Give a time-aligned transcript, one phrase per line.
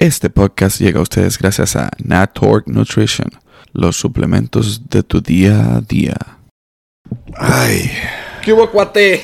[0.00, 3.28] Este podcast llega a ustedes gracias a Natork Nutrition,
[3.74, 6.16] los suplementos de tu día a día.
[7.36, 7.90] Ay,
[8.42, 9.20] ¿Qué hubo, cuate?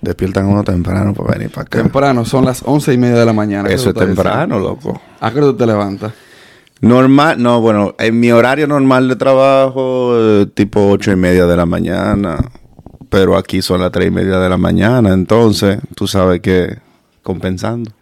[0.00, 1.78] despiertan uno temprano para venir para acá.
[1.80, 3.68] Temprano, son las once y media de la mañana.
[3.68, 5.00] ¿Qué Eso es temprano, loco.
[5.20, 6.12] ¿A qué hora tú te levantas?
[6.80, 11.56] Normal, no, bueno, en mi horario normal de trabajo, eh, tipo ocho y media de
[11.56, 12.38] la mañana.
[13.10, 16.78] Pero aquí son las tres y media de la mañana, entonces tú sabes que
[17.22, 17.92] compensando.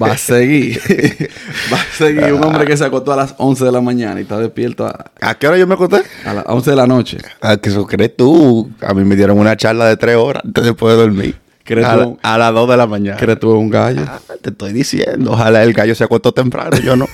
[0.00, 0.80] Va a seguir.
[1.72, 4.22] Va a seguir un hombre que se acostó a las 11 de la mañana y
[4.22, 6.02] está despierto a, ¿A qué hora yo me acosté?
[6.24, 7.18] a las 11 de la noche.
[7.40, 8.70] ¿A que eso crees tú?
[8.80, 11.36] A mí me dieron una charla de tres horas antes de poder dormir.
[11.64, 12.18] ¿Crees a, tú?
[12.22, 13.16] la- a las dos de la mañana.
[13.16, 14.02] ¿Crees tú un gallo?
[14.06, 17.06] Ah, te estoy diciendo, ojalá el gallo se acostó temprano, yo no.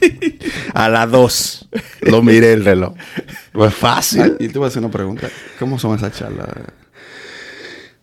[0.74, 1.68] a las dos
[2.00, 2.94] lo miré el reloj.
[3.52, 4.22] No es fácil.
[4.22, 5.28] Ay, y te voy a hacer una pregunta.
[5.58, 6.46] ¿Cómo son esas charlas?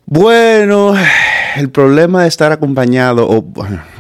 [0.10, 0.94] Bueno,
[1.58, 3.46] el problema de estar acompañado, o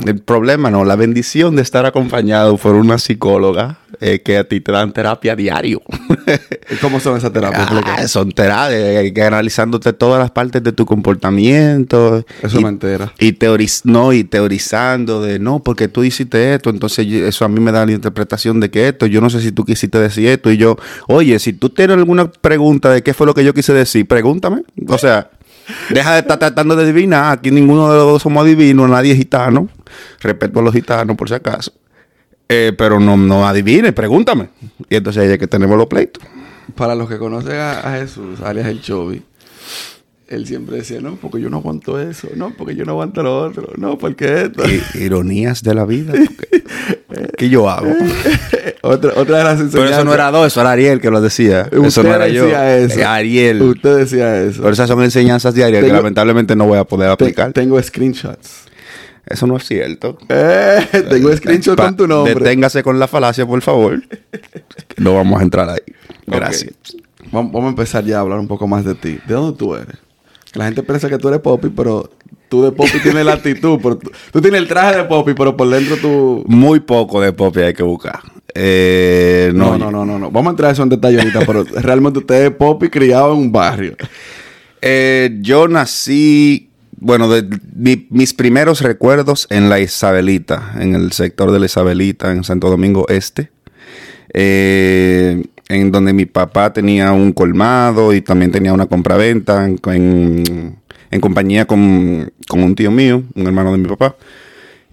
[0.05, 4.61] el problema no, la bendición de estar acompañado por una psicóloga eh, que a ti
[4.61, 5.81] te dan terapia diario.
[6.72, 7.67] ¿Y ¿Cómo son esas terapias?
[7.86, 12.25] Ah, son terapias, que analizándote todas las partes de tu comportamiento.
[12.42, 13.11] Eso y, me entera.
[13.19, 17.49] Y, teoriz no, y teorizando de no, porque tú hiciste esto, entonces yo- eso a
[17.49, 20.30] mí me da la interpretación de que esto, yo no sé si tú quisiste decir
[20.30, 20.77] esto, y yo,
[21.09, 24.64] oye, si tú tienes alguna pregunta de qué fue lo que yo quise decir, pregúntame.
[24.88, 25.31] O sea,
[25.90, 29.18] deja de estar tratando de adivinar, aquí ninguno de los dos somos adivinos, nadie es
[29.18, 29.70] gitano,
[30.22, 31.72] respeto a los gitanos por si acaso.
[32.50, 34.50] Eh, pero no, no adivine, pregúntame.
[34.90, 36.23] Y entonces ahí es que tenemos los pleitos.
[36.76, 39.22] Para los que conocen a, a Jesús, alias el Chobi,
[40.28, 43.38] él siempre decía, no, porque yo no aguanto eso, no, porque yo no aguanto lo
[43.40, 44.64] otro, no, porque esto.
[44.68, 46.14] I- ironías de la vida.
[46.38, 46.64] porque-
[47.38, 47.93] ¿Qué yo hago?
[48.81, 49.71] otra, otra de las enseñanzas.
[49.80, 51.69] Pero eso no era dos, eso era Ariel que lo decía.
[51.71, 52.47] Usted eso no era yo.
[52.47, 53.07] eso.
[53.07, 53.61] Ariel.
[53.61, 54.61] Usted decía eso.
[54.61, 57.53] Pero esas son enseñanzas de Ariel que lamentablemente no voy a poder Te- aplicar.
[57.53, 58.65] tengo screenshots.
[59.25, 60.17] Eso no es cierto.
[60.30, 62.33] Eh, tengo screenshots con tu nombre.
[62.33, 64.02] Deténgase con la falacia, por favor.
[64.97, 65.80] No vamos a entrar ahí.
[66.25, 66.73] Gracias.
[67.31, 69.20] Vamos, a empezar ya a hablar un poco más de ti.
[69.27, 69.95] ¿De dónde tú eres?
[70.53, 72.09] La gente piensa que tú eres Poppy, pero
[72.49, 73.80] tú de Poppy tienes la actitud.
[73.81, 76.43] pero tú, tú tienes el traje de Poppy, pero por dentro tú...
[76.47, 78.19] Muy poco de Poppy hay que buscar.
[78.55, 80.31] Eh, No, no, no, no, no.
[80.31, 83.39] Vamos a entrar a eso en detalle ahorita, pero realmente usted es Poppy criado en
[83.39, 83.95] un barrio.
[84.81, 86.69] Eh, yo nací,
[86.99, 92.31] bueno, de, mi- mis primeros recuerdos en la Isabelita, en el sector de la Isabelita,
[92.31, 93.52] en Santo Domingo Este,
[94.33, 100.77] eh, en donde mi papá tenía un colmado y también tenía una compraventa en, en,
[101.12, 104.16] en compañía con, con un tío mío, un hermano de mi papá.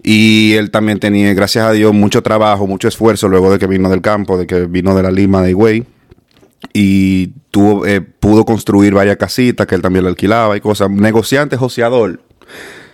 [0.03, 3.89] Y él también tenía, gracias a Dios, mucho trabajo, mucho esfuerzo luego de que vino
[3.89, 5.83] del campo, de que vino de la Lima de Higüey
[6.73, 10.89] y tuvo, eh, pudo construir varias casitas que él también le alquilaba y cosas.
[10.89, 12.21] Negociante, joseador,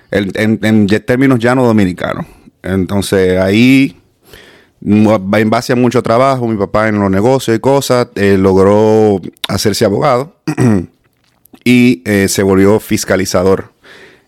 [0.09, 2.26] el- en, en términos llanos dominicanos.
[2.64, 3.98] Entonces ahí,
[4.80, 9.20] mu- en base a mucho trabajo, mi papá en los negocios y cosas, eh, logró
[9.48, 10.36] hacerse abogado
[11.63, 13.72] y eh, se volvió fiscalizador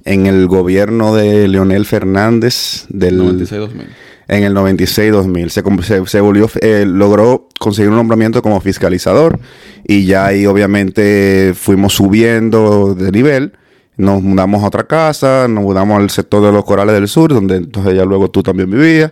[0.05, 3.85] en el gobierno de Leonel Fernández del 96-2000.
[4.27, 5.49] en el 96-2000.
[5.49, 9.39] Se, se, se volvió, eh, logró conseguir un nombramiento como fiscalizador
[9.87, 13.53] y ya ahí obviamente fuimos subiendo de nivel.
[13.95, 17.57] Nos mudamos a otra casa, nos mudamos al sector de los Corales del Sur, donde
[17.57, 19.11] entonces ya luego tú también vivías.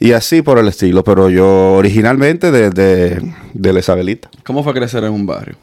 [0.00, 4.28] Y así por el estilo, pero yo originalmente de, de, de la Isabelita.
[4.44, 5.56] ¿Cómo fue crecer en un barrio?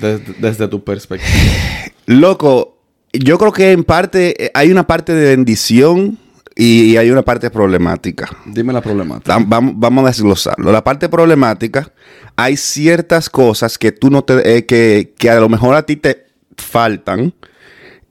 [0.00, 1.30] Desde, desde tu perspectiva.
[2.06, 2.78] Loco,
[3.12, 6.18] yo creo que en parte eh, hay una parte de bendición
[6.54, 8.28] y hay una parte problemática.
[8.46, 9.36] Dime la problemática.
[9.38, 10.70] Vam- Vamos, vamos a desglosarlo.
[10.72, 11.92] La parte problemática,
[12.36, 15.96] hay ciertas cosas que tú no te, eh, que, que a lo mejor a ti
[15.96, 16.26] te
[16.56, 17.32] faltan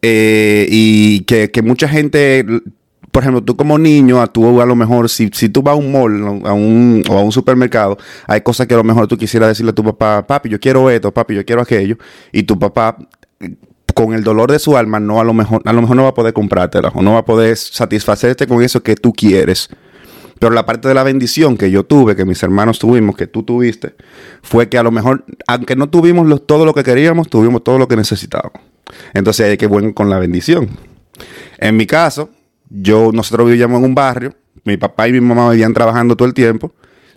[0.02, 2.44] eh, y que, que mucha gente,
[3.12, 5.76] por ejemplo, tú como niño, a tú a lo mejor, si, si tú vas a
[5.76, 9.18] un mall a un, o a un supermercado, hay cosas que a lo mejor tú
[9.18, 11.98] quisieras decirle a tu papá, papi, yo quiero esto, papi, yo quiero aquello,
[12.32, 12.98] y tu papá
[13.94, 16.10] con el dolor de su alma no a lo mejor a lo mejor no va
[16.10, 19.70] a poder comprártela o no va a poder satisfacerte con eso que tú quieres.
[20.40, 23.44] Pero la parte de la bendición que yo tuve, que mis hermanos tuvimos, que tú
[23.44, 23.94] tuviste,
[24.42, 27.88] fue que a lo mejor, aunque no tuvimos todo lo que queríamos, tuvimos todo lo
[27.88, 28.60] que necesitábamos.
[29.14, 30.70] Entonces hay que bueno con la bendición.
[31.60, 32.32] En mi caso,
[32.72, 34.34] yo, nosotros vivíamos en un barrio,
[34.64, 36.74] mi papá y mi mamá vivían trabajando todo el tiempo.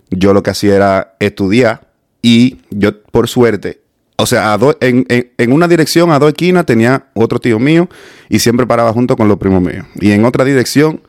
[0.09, 1.87] Yo lo que hacía era estudiar
[2.21, 3.81] y yo, por suerte,
[4.17, 7.89] o sea, en, en- en una dirección, a dos esquinas, tenía otro tío mío
[8.29, 9.85] y siempre paraba junto con los primos míos.
[9.95, 11.01] Y en otra dirección,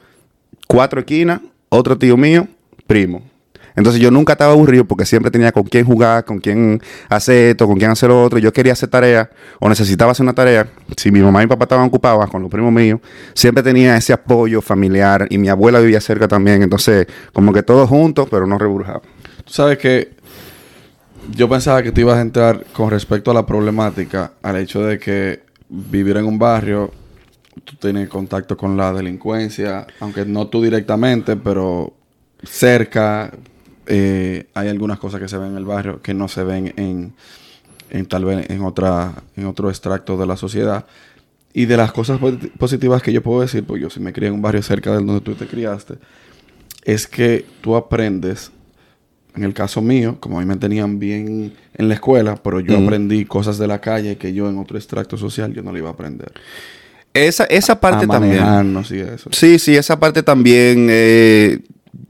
[0.67, 2.49] cuatro esquinas, otro tío mío,
[2.87, 3.23] primo.
[3.77, 7.67] Entonces yo nunca estaba aburrido porque siempre tenía con quién jugar, con quién hacer esto,
[7.67, 8.39] con quién hacer lo otro.
[8.39, 9.31] Yo quería hacer tarea
[9.61, 10.67] o necesitaba hacer una tarea.
[10.97, 13.01] Si mi mamá y mi papá estaban ocupados con los primos míos,
[13.35, 16.63] siempre tenía ese apoyo familiar y mi abuela vivía cerca también.
[16.63, 19.03] Entonces, como que todos juntos, pero no reburjados.
[19.45, 20.17] Tú sabes que
[21.31, 24.99] yo pensaba que te ibas a entrar con respecto a la problemática, al hecho de
[24.99, 26.91] que vivir en un barrio,
[27.65, 31.93] tú tienes contacto con la delincuencia, aunque no tú directamente, pero
[32.43, 33.31] cerca
[33.87, 37.13] eh, hay algunas cosas que se ven en el barrio que no se ven en,
[37.91, 40.87] en tal vez en otra en otro extracto de la sociedad.
[41.53, 44.29] Y de las cosas posi- positivas que yo puedo decir, pues yo si me crié
[44.29, 45.95] en un barrio cerca de donde tú te criaste,
[46.85, 48.51] es que tú aprendes,
[49.35, 52.77] en el caso mío, como a mí me tenían bien en la escuela, pero yo
[52.79, 55.89] aprendí cosas de la calle que yo en otro extracto social yo no le iba
[55.89, 56.31] a aprender.
[57.15, 58.37] Esa, esa parte a también.
[58.41, 59.31] manejarnos y eso.
[59.33, 60.89] Sí, sí, esa parte también.
[60.91, 61.61] eh,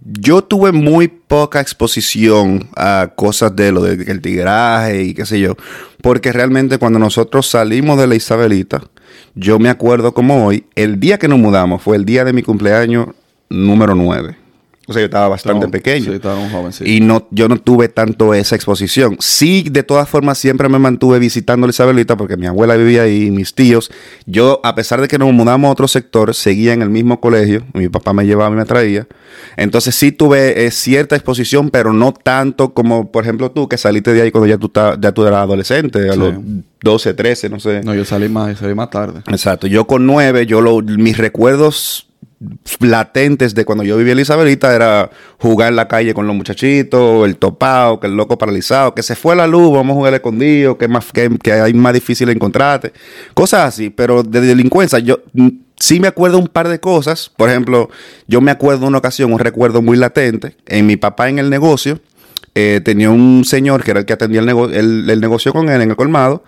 [0.06, 5.56] yo tuve muy poca exposición a cosas de lo del tigraje y qué sé yo.
[6.00, 8.82] Porque realmente cuando nosotros salimos de la Isabelita,
[9.34, 12.42] yo me acuerdo como hoy, el día que nos mudamos fue el día de mi
[12.42, 13.08] cumpleaños
[13.48, 14.45] número 9.
[14.88, 16.04] O sea, yo estaba bastante pequeño.
[16.06, 16.84] Sí, estaba un joven, sí.
[16.86, 19.16] Y no, yo no tuve tanto esa exposición.
[19.18, 23.30] Sí, de todas formas, siempre me mantuve visitando la Isabelita porque mi abuela vivía ahí,
[23.32, 23.90] mis tíos.
[24.26, 27.64] Yo, a pesar de que nos mudamos a otro sector, seguía en el mismo colegio.
[27.74, 29.08] Mi papá me llevaba y me traía.
[29.56, 34.12] Entonces sí tuve eh, cierta exposición, pero no tanto como, por ejemplo, tú, que saliste
[34.14, 36.18] de ahí cuando ya tú, ta- ya tú eras adolescente, a Sí.
[36.18, 36.34] los
[36.82, 37.80] 12, 13, no sé.
[37.82, 39.20] No, yo salí más, salí más tarde.
[39.26, 39.66] Exacto.
[39.66, 42.06] Yo con nueve, yo lo, mis recuerdos
[42.80, 47.26] latentes de cuando yo vivía en Isabelita era jugar en la calle con los muchachitos,
[47.26, 50.76] el topado, que el loco paralizado, que se fue la luz, vamos a jugar escondido,
[50.76, 52.92] que más que, que hay más difícil encontrarte,
[53.34, 55.48] cosas así, pero de delincuencia yo mm,
[55.78, 57.88] sí me acuerdo un par de cosas, por ejemplo,
[58.26, 62.00] yo me acuerdo una ocasión, un recuerdo muy latente, en mi papá en el negocio,
[62.54, 65.90] eh, tenía un señor que era el que atendía el- el negocio con él en
[65.90, 66.42] el colmado.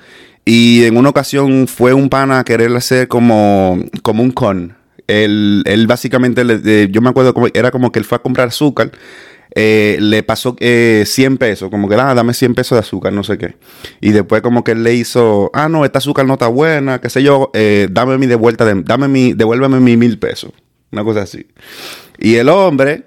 [0.46, 4.77] Y en una ocasión fue un pana a querer hacer como, como un con.
[5.08, 6.42] Él, él básicamente,
[6.90, 8.92] yo me acuerdo, como, era como que él fue a comprar azúcar.
[9.54, 13.24] eh, le pasó eh, 100 pesos, como que, ah, dame 100 pesos de azúcar, no
[13.24, 13.56] sé qué.
[14.00, 17.08] Y después como que él le hizo, ah, no, esta azúcar no está buena, qué
[17.10, 20.52] sé yo, eh, dame mi de vuelta, de, dame mi, devuélveme mi mil pesos.
[20.92, 21.46] Una cosa así.
[22.18, 23.04] Y el hombre,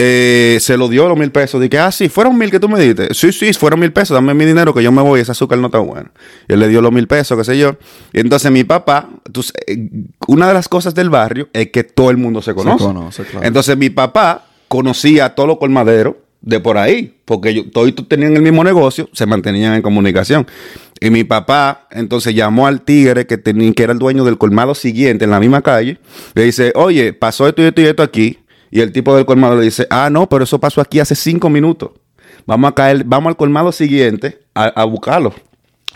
[0.00, 1.60] eh, se lo dio los mil pesos.
[1.60, 3.12] Dije, ah, sí, fueron mil que tú me diste.
[3.14, 5.66] Sí, sí, fueron mil pesos, dame mi dinero que yo me voy, ese azúcar no
[5.66, 6.10] está bueno.
[6.48, 7.76] Y él le dio los mil pesos, qué sé yo.
[8.12, 9.88] Y entonces mi papá, tú s- eh,
[10.28, 12.84] una de las cosas del barrio es que todo el mundo se conoce.
[12.84, 13.46] conoce, claro.
[13.46, 18.36] Entonces mi papá conocía a todos los colmaderos de por ahí, porque yo, todos tenían
[18.36, 20.46] el mismo negocio, se mantenían en comunicación.
[21.00, 24.74] Y mi papá entonces llamó al tigre que, tenía, que era el dueño del colmado
[24.76, 25.98] siguiente en la misma calle.
[26.34, 28.38] Le dice, oye, pasó esto y esto y esto aquí.
[28.70, 31.48] Y el tipo del colmado le dice, ah, no, pero eso pasó aquí hace cinco
[31.50, 31.90] minutos.
[32.46, 35.34] Vamos a caer, vamos al colmado siguiente a, a buscarlo.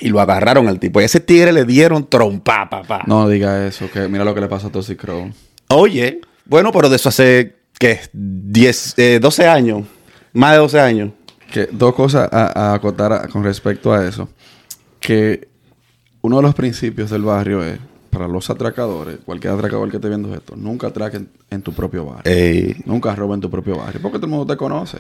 [0.01, 1.01] Y lo agarraron al tipo.
[1.01, 3.03] Y a ese tigre le dieron trompa, papá.
[3.07, 5.31] No diga eso, que mira lo que le pasó a Toxic Crow.
[5.69, 8.01] Oye, bueno, pero de eso hace, ¿qué?
[8.13, 9.83] 10, eh, 12 años.
[10.33, 11.11] Más de 12 años.
[11.53, 14.29] Que dos cosas a, a acotar a- con respecto a eso.
[14.99, 15.49] Que
[16.23, 17.79] uno de los principios del barrio es,
[18.13, 22.23] para los atracadores, cualquier atracador que esté viendo esto, nunca atraquen en tu propio barrio.
[22.85, 24.99] Nunca roben en tu propio barrio, porque todo el mundo te conoce.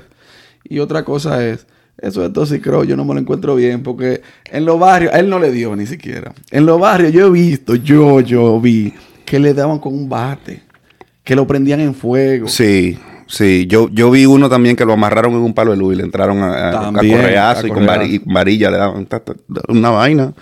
[0.64, 1.66] Y otra cosa es,
[1.98, 5.18] eso de Toxic Crow yo no me lo encuentro bien, porque en los barrios, a
[5.20, 6.32] él no le dio ni siquiera.
[6.50, 8.94] En los barrios yo he visto, yo, yo vi,
[9.26, 10.62] que le daban con un bate,
[11.22, 12.48] que lo prendían en fuego.
[12.48, 13.66] sí, sí.
[13.68, 16.02] Yo, yo vi uno también que lo amarraron en un palo de luz y le
[16.04, 18.00] entraron a, a- a También, correazo a y con, correazo.
[18.04, 19.06] vari- y con varilla le daban
[19.68, 20.32] una vaina.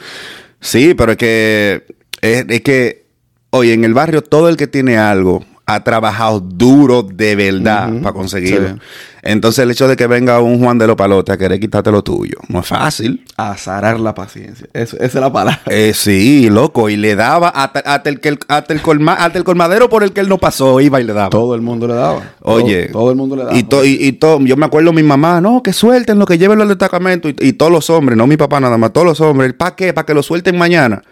[0.61, 1.85] Sí, pero es que,
[2.23, 3.05] es, es que,
[3.50, 8.03] oye, en el barrio todo el que tiene algo ha trabajado duro de verdad Ujú,
[8.03, 8.69] para conseguirlo.
[8.71, 8.75] sí.
[9.23, 12.03] Entonces el hecho de que venga un Juan de los Palotes a querer quitarte lo
[12.03, 13.25] tuyo, no es fácil.
[13.37, 14.67] Azarar la paciencia.
[14.73, 15.61] Eso, esa es la palabra.
[15.67, 19.89] Eh, sí, loco, y le daba hasta, hasta el, hasta, el colma- hasta el colmadero
[19.91, 21.29] por el que él no pasó, iba y le daba.
[21.31, 22.33] Todo el mundo le daba.
[22.41, 23.57] Oye, Todo, todo el mundo le daba.
[23.57, 26.39] Y, to- y, y to- yo me acuerdo mi mamá, no, que suelten lo que
[26.39, 27.29] lleven al destacamento.
[27.29, 29.93] Y, y todos los hombres, no mi papá nada más, todos los hombres, ¿para qué?
[29.93, 31.03] Para que lo suelten mañana.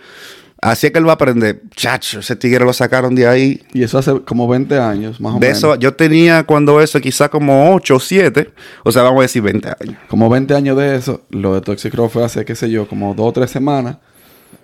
[0.60, 1.62] Así es que él va a aprender.
[1.74, 3.62] Chacho, ese tigre lo sacaron de ahí.
[3.72, 5.58] Y eso hace como 20 años, más o De menos.
[5.58, 8.50] eso, yo tenía cuando eso, quizá como 8 o 7.
[8.82, 9.96] O sea, vamos a decir 20 años.
[10.08, 13.28] Como 20 años de eso, lo de Toxic fue hace, qué sé yo, como dos
[13.28, 13.98] o tres semanas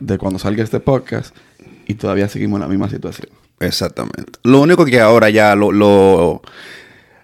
[0.00, 1.34] de cuando salga este podcast
[1.86, 3.28] y todavía seguimos en la misma situación.
[3.60, 4.32] Exactamente.
[4.42, 6.42] Lo único que ahora ya lo, lo,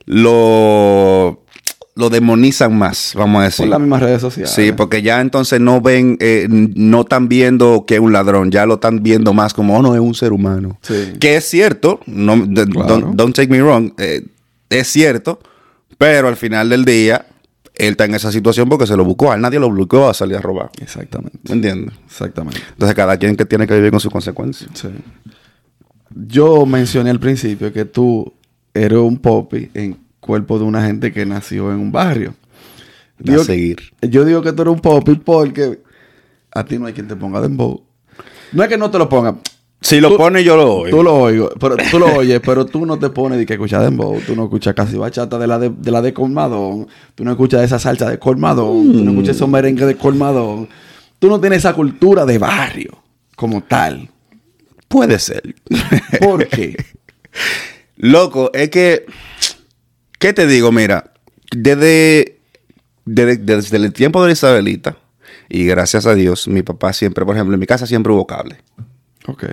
[0.07, 1.40] lo,
[2.01, 3.65] lo demonizan más, vamos a decir.
[3.67, 4.51] Por las mismas redes sociales.
[4.53, 8.67] Sí, porque ya entonces no ven, eh, no están viendo que es un ladrón, ya
[8.67, 10.79] lo están viendo más como, oh, no, es un ser humano.
[10.83, 11.13] Sí.
[11.21, 12.89] Que es cierto, no, de- Claro.
[12.89, 14.25] don't, don't take me wrong, eh,
[14.69, 15.39] es cierto,
[15.99, 17.27] Pero al final del día,
[17.75, 19.31] él está en esa situación porque se lo buscó.
[19.31, 20.71] A él nadie lo bloqueó a salir a robar.
[20.81, 21.39] Exactamente.
[21.49, 21.95] ¿Me entiendes?
[22.07, 22.59] Exactamente.
[22.73, 24.71] Entonces cada quien que tiene que vivir con sus consecuencias.
[24.73, 24.89] Sí.
[26.27, 28.33] Yo mencioné al principio que tú
[28.75, 32.35] eres un popi en cuerpo de una gente que nació en un barrio.
[33.19, 33.79] Digo a seguir.
[34.03, 35.81] Yo digo que tú eres un popi porque
[36.53, 37.83] a ti no hay quien te ponga dembow.
[38.53, 39.37] No es que no te lo ponga.
[39.83, 40.97] Si lo Tú- pone, yo lo oigo.
[40.99, 43.83] Tú lo oigo, pero tú lo oyes, pero tú no te pones de que escuchar
[43.83, 47.31] dembow, tú no escuchas casi bachata de la de, de la de colmadón, tú no
[47.31, 50.69] escuchas esa salsa de colmadón, tú no escuchas esos merengues de colmadón.
[51.19, 52.99] Tú no tienes esa cultura de barrio
[53.37, 54.11] como tal.
[54.89, 55.55] Puede ser.
[56.21, 56.77] ¿Por qué?
[57.97, 59.07] Loco, es que.
[60.21, 60.71] ¿Qué te digo?
[60.71, 61.13] Mira,
[61.51, 62.39] desde,
[63.05, 64.97] desde, desde el tiempo de la Isabelita,
[65.49, 68.59] y gracias a Dios, mi papá siempre, por ejemplo, en mi casa siempre hubo cable.
[69.27, 69.45] Ok.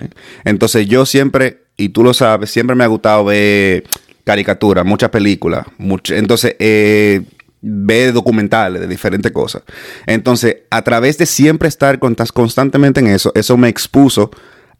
[0.44, 3.84] Entonces yo siempre, y tú lo sabes, siempre me ha gustado ver
[4.24, 5.66] caricaturas, muchas películas.
[5.78, 7.22] much- entonces, eh,
[7.60, 9.62] ver documentales de diferentes cosas.
[10.06, 14.30] Entonces, a través de siempre estar constantemente en eso, eso me expuso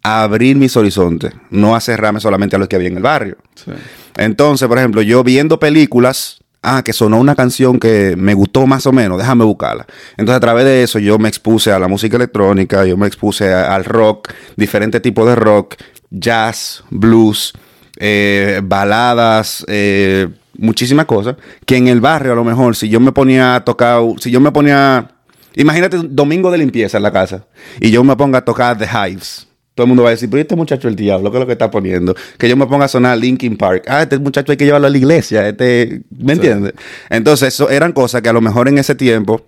[0.02, 3.36] a abrir mis horizontes, no a cerrarme solamente a lo que había en el barrio.
[3.54, 3.72] Sí.
[4.16, 8.86] Entonces, por ejemplo, yo viendo películas, ah, que sonó una canción que me gustó más
[8.86, 9.86] o menos, déjame buscarla.
[10.16, 13.52] Entonces, a través de eso, yo me expuse a la música electrónica, yo me expuse
[13.52, 15.74] a- al rock, diferentes tipos de rock,
[16.10, 17.52] jazz, blues,
[17.98, 21.36] eh, baladas, eh, muchísimas cosas,
[21.66, 24.40] que en el barrio a lo mejor, si yo me ponía a tocar, si yo
[24.40, 25.08] me ponía,
[25.54, 27.44] imagínate un domingo de limpieza en la casa,
[27.80, 29.47] y yo me ponga a tocar The Hives.
[29.78, 31.46] Todo el mundo va a decir, pero este muchacho es el diablo, ¿qué es lo
[31.46, 32.12] que está poniendo?
[32.36, 33.84] Que yo me ponga a sonar Linkin Park.
[33.86, 35.48] Ah, este muchacho hay que llevarlo a la iglesia.
[35.48, 36.40] Este, ¿Me Sí.
[36.40, 36.72] entiendes?
[37.10, 39.46] Entonces, eso eran cosas que a lo mejor en ese tiempo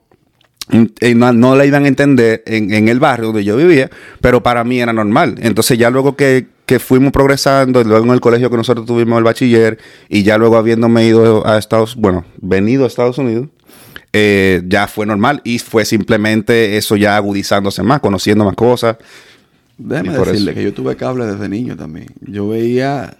[1.17, 4.63] no, no la iban a entender en, en el barrio donde yo vivía, pero para
[4.63, 5.35] mí era normal.
[5.43, 9.25] Entonces, ya luego que, que fuimos progresando, luego en el colegio que nosotros tuvimos el
[9.25, 13.49] bachiller, y ya luego habiéndome ido a Estados, bueno, venido a Estados Unidos,
[14.13, 18.97] eh, ya fue normal y fue simplemente eso ya agudizándose más, conociendo más cosas.
[19.83, 20.55] Déjame decirle eso.
[20.59, 22.07] que yo tuve cable desde niño también.
[22.21, 23.15] Yo veía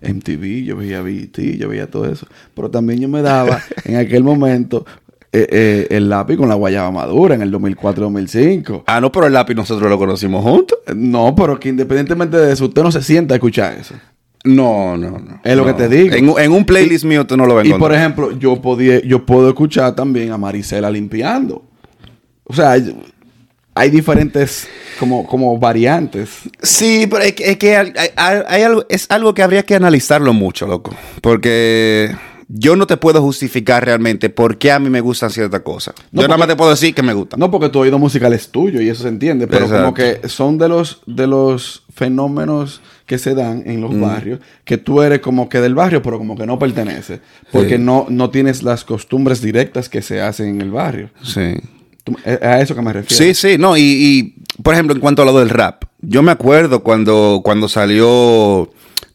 [0.00, 2.26] MTV, yo veía BT, yo veía todo eso.
[2.54, 4.84] Pero también yo me daba en aquel momento
[5.32, 8.84] eh, eh, el lápiz con la guayaba madura en el 2004-2005.
[8.86, 10.78] Ah, no, pero el lápiz nosotros lo conocimos juntos.
[10.94, 13.94] No, pero que independientemente de eso, usted no se sienta a escuchar eso.
[14.44, 15.40] No, no, no.
[15.42, 15.74] Es lo No.
[15.74, 16.14] que te digo.
[16.14, 18.60] En, un- en un playlist mío tú no lo vas a Y por ejemplo, yo
[18.60, 21.64] podía, yo puedo escuchar también a Marisela limpiando.
[22.44, 22.76] O sea,
[23.74, 26.30] hay, diferentes como, como variantes.
[26.62, 29.74] Sí, pero es que, es, que hay- hay- hay algo, es algo que habría que
[29.74, 30.94] analizarlo mucho, loco.
[31.20, 32.14] Porque
[32.48, 35.94] yo no te puedo justificar realmente por qué a mí me gustan ciertas cosas.
[36.12, 37.40] No, yo nada más porque- te puedo decir que me gustan.
[37.40, 40.58] No, porque tu oído musical es tuyo y eso se entiende, pero como que son
[40.58, 43.82] de los, de los fenómenos que se dan en Mm.
[43.82, 47.20] los barrios, que tú eres como que del barrio, pero como que no perteneces,
[47.52, 47.82] porque Sí.
[47.82, 51.10] no, no tienes las costumbres directas que se hacen en el barrio.
[51.22, 51.54] Sí.
[52.24, 53.24] Es a eso que me refiero.
[53.24, 56.32] Sí, sí, no, y, y, por ejemplo, en cuanto a lo del rap, yo me
[56.32, 58.70] acuerdo cuando, cuando salió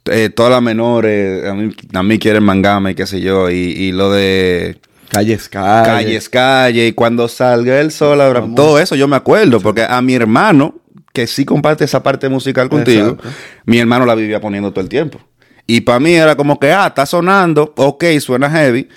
[0.05, 3.91] eh, todas las menores, a mí, a mí quieren mangame, qué sé yo, y, y
[3.91, 4.79] lo de
[5.09, 5.87] Calles, calles.
[5.87, 8.55] calles, calle, y cuando salga el sol, Vamos.
[8.55, 10.75] todo eso yo me acuerdo, porque a mi hermano,
[11.13, 13.29] que sí comparte esa parte musical contigo, Exacto.
[13.65, 15.19] mi hermano la vivía poniendo todo el tiempo.
[15.65, 18.87] Y para mí era como que, ah, está sonando, ok, suena heavy,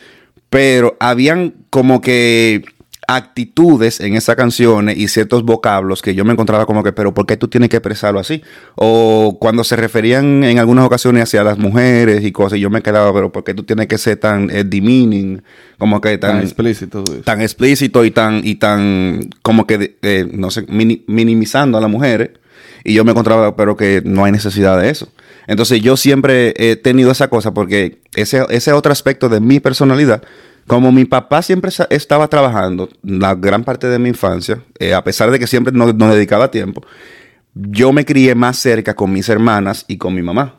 [0.51, 2.63] pero habían como que
[3.09, 7.27] actitudes en esas canciones y ciertos vocablos que yo me encontraba como que, pero ¿por
[7.27, 8.43] qué tú tienes que expresarlo así?
[8.77, 12.83] O cuando se referían en algunas ocasiones hacia las mujeres y cosas, y yo me
[12.83, 15.43] quedaba, pero ¿por qué tú tienes que ser tan eh, demeaning?
[15.79, 17.05] Como que Tan tan, explícito.
[17.25, 21.91] tan explícito y tan, y tan como que, eh, no sé, mini- minimizando a las
[21.91, 22.31] mujeres.
[22.85, 25.09] Y yo me encontraba, pero que no hay necesidad de eso.
[25.47, 30.23] Entonces yo siempre he tenido esa cosa porque ese, ese otro aspecto de mi personalidad,
[30.67, 35.31] como mi papá siempre estaba trabajando la gran parte de mi infancia, eh, a pesar
[35.31, 36.83] de que siempre no- nos dedicaba tiempo,
[37.55, 40.57] yo me crié más cerca con mis hermanas y con mi mamá.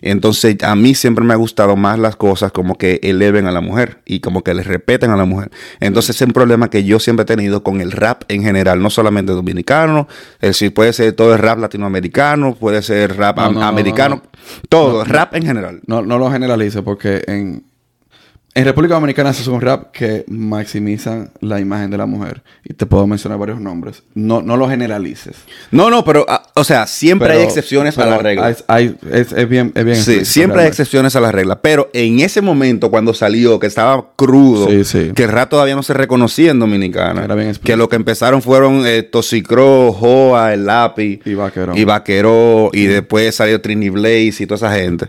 [0.00, 3.62] Entonces, a mí siempre me ha gustado más las cosas como que eleven a la
[3.62, 5.50] mujer y como que le respeten a la mujer.
[5.80, 8.90] Entonces, es un problema que yo siempre he tenido con el rap en general, no
[8.90, 10.06] solamente dominicano,
[10.42, 13.66] es decir, puede ser todo el rap latinoamericano, puede ser rap No, am- no, no,
[13.66, 14.30] americano, no.
[14.68, 15.80] todo, rap en general.
[15.86, 17.64] No, no lo generalice porque en,
[18.56, 22.42] en República Dominicana se hace un rap que maximiza la imagen de la mujer.
[22.64, 24.04] Y te puedo mencionar varios nombres.
[24.14, 25.36] No, no lo generalices.
[25.72, 28.46] No, no, pero, ah, o sea, siempre hay excepciones a la regla.
[28.46, 31.90] hay- hay- es, es bien, es bien Sí, siempre hay excepciones a la regla, pero
[31.92, 35.10] en ese momento cuando salió, que estaba crudo, Sí, sí.
[35.14, 38.40] que el rap todavía no se reconocía en Dominicana, Era bien que lo que empezaron
[38.40, 41.76] fueron eh, Toxicro, Joa, El Lápiz, Y Vaqueró.
[41.76, 45.08] y Vaqueró, y después salió Trini Blaze y toda esa gente.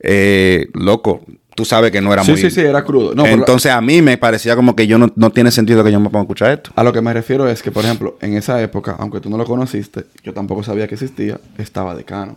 [0.00, 1.22] Eh, loco,
[1.56, 2.40] tú sabes que no era Sí, muy...
[2.40, 3.14] sí, sí, era crudo.
[3.16, 5.98] No, Entonces a mí me parecía como que yo no, no tiene sentido que yo
[5.98, 6.70] me ponga a escuchar esto.
[6.76, 9.36] a lo que me refiero es que, por ejemplo, en esa época, aunque tú no
[9.38, 12.36] lo conociste, yo tampoco sabía que existía, estaba Decano.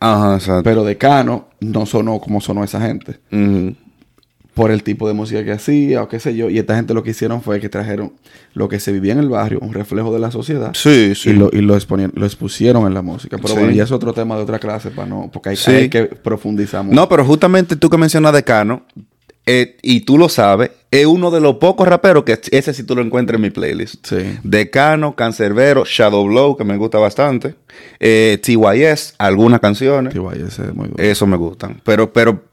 [0.00, 0.62] Ajá, exacto.
[0.64, 3.18] Pero Decano no sonó como sonó esa gente.
[3.30, 3.74] Ujú.
[4.54, 6.50] Por el tipo de música que hacía o qué sé yo.
[6.50, 8.12] Y esta gente lo que hicieron fue que trajeron
[8.52, 10.72] lo que se vivía en el barrio, un reflejo de la sociedad.
[10.74, 11.30] Sí, sí.
[11.30, 11.74] Y, lo, y lo,
[12.14, 13.36] lo expusieron en la música.
[13.38, 13.54] Pero Sí.
[13.54, 15.30] bueno, ya es otro tema de otra clase para no...
[15.32, 15.70] Porque hay, Sí.
[15.70, 16.94] hay que profundizar mucho.
[16.94, 18.84] No, pero justamente tú que mencionas Decano,
[19.46, 22.94] eh, y tú lo sabes, es uno de los pocos raperos que ese sí tú
[22.94, 24.06] lo encuentras en mi playlist.
[24.06, 24.38] Sí.
[24.44, 27.54] Decano, Cancerbero, Shadow Blow, que me gusta bastante.
[27.98, 30.14] Eh, TYS, algunas canciones.
[30.14, 31.02] Ese es muy duro.
[31.02, 31.80] Eso me gustan.
[31.84, 32.44] Pero, pero,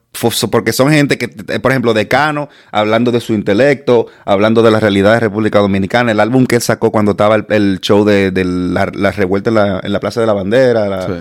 [0.52, 4.80] porque son gente que, eh, por ejemplo, Decano, hablando de su intelecto, hablando de la
[4.80, 8.32] realidad de República Dominicana, el álbum que él sacó cuando estaba el, el show de,
[8.32, 11.14] de la, la revuelta en la, en la Plaza de la Bandera, la- Sí.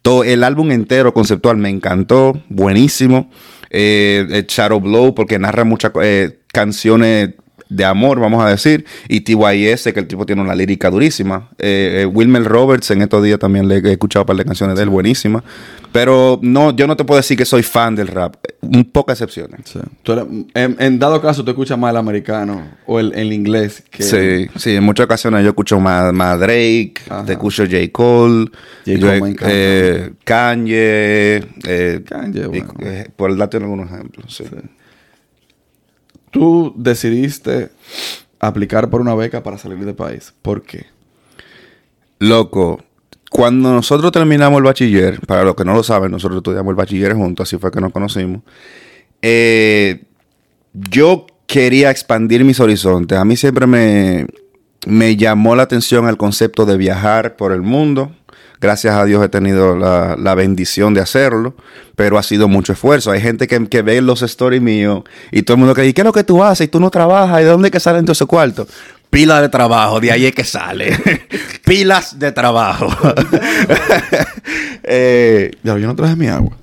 [0.00, 3.30] todo, el álbum entero conceptual me encantó, buenísimo.
[3.70, 7.30] Eh, eh, Shadow Blow, porque narra muchas eh, canciones
[7.68, 11.48] de amor, vamos a decir, y TYS, que el tipo tiene una lírica durísima.
[11.58, 14.76] Eh, eh, Wilmer Roberts, en estos días también le he escuchado un par de canciones
[14.76, 15.42] de él, buenísimas.
[15.92, 19.60] Pero no, yo no te puedo decir que soy fan del rap, un pocas excepciones.
[19.64, 19.78] Sí.
[20.02, 23.82] Tú eres- en, en dado caso, tú escuchas más el americano o el, el inglés
[23.90, 24.02] que...
[24.02, 27.24] Sí, sí, en muchas ocasiones yo escucho más, más Drake, Ajá.
[27.24, 27.78] te escucho J.
[27.92, 28.50] Cole,
[28.84, 28.98] J.
[29.20, 32.74] Cole eh, Kanye, eh, Kanye, y- bueno.
[32.80, 34.26] eh, por darte algunos ejemplos.
[34.36, 34.44] Sí.
[36.36, 37.70] Tú decidiste
[38.38, 40.34] aplicar por una beca para salir del país.
[40.42, 40.86] ¿Por qué?
[42.18, 42.82] Loco,
[43.30, 47.14] cuando nosotros terminamos el bachiller, para los que no lo saben, nosotros estudiamos el bachiller
[47.14, 48.42] juntos, así fue que nos conocimos.
[49.22, 50.02] eh,
[50.74, 53.16] yo quería expandir mis horizontes.
[53.16, 54.26] A mí siempre me,
[54.86, 58.12] me llamó la atención el concepto de viajar por el mundo.
[58.60, 61.54] Gracias a Dios he tenido la, la bendición de hacerlo,
[61.94, 63.10] pero ha sido mucho esfuerzo.
[63.10, 66.00] Hay gente que, que ve los stories míos y todo el mundo que dice, ¿qué
[66.00, 66.66] es lo que tú haces?
[66.66, 68.68] Y tú no trabajas, ¿y de dónde es que salen todos esos cuartos?
[69.10, 70.96] Pila de trabajo, de ahí es que sale.
[71.64, 72.88] Pilas de trabajo.
[74.88, 76.56] Eh, yo no traje mi agua.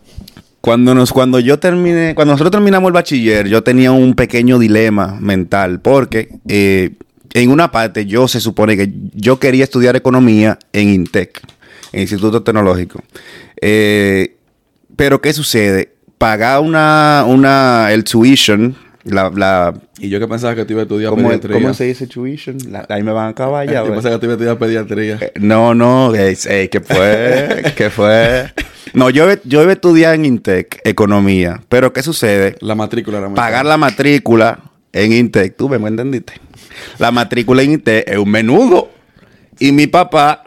[0.61, 5.17] cuando nos, cuando yo terminé, cuando nosotros terminamos el bachiller, yo tenía un pequeño dilema
[5.19, 6.91] mental, porque eh,
[7.33, 11.41] en una parte yo se supone que yo quería estudiar economía en INTEC,
[11.93, 13.01] Instituto Tecnológico.
[13.61, 14.35] Eh,
[14.95, 15.93] pero ¿qué sucede?
[16.17, 20.83] Pagar una, una, el tuition, la, la Y yo que pensaba que te iba a
[20.83, 21.55] estudiar ¿cómo, pediatría.
[21.59, 22.57] cómo se dice tuition?
[22.69, 23.83] La- ahí me van a acabar ya.
[23.85, 25.17] Yo pensaba que te iba a estudiar pediatría.
[25.21, 27.73] Eh, No, no, eh, ¿qué fue?
[27.75, 28.51] ¿Qué fue?
[28.93, 31.61] No, yo, yo iba a estudiar en Intec, economía.
[31.67, 32.55] Pero ¿qué sucede?
[32.61, 34.59] La matrícula era muy Pagar la matrícula
[34.91, 36.33] en Intec, tú me entendiste.
[36.99, 38.91] La matrícula en Intec es un menudo.
[39.59, 40.43] Y mi papá,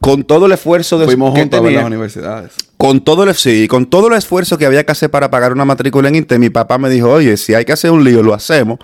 [0.00, 2.52] con todo el esfuerzo de Fuimos que juntos a ver tenía, las universidades.
[2.76, 5.64] con todo el sí, con todo el esfuerzo que había que hacer para pagar una
[5.64, 8.32] matrícula en Intec, mi papá me dijo, oye, si hay que hacer un lío, lo
[8.34, 8.78] hacemos,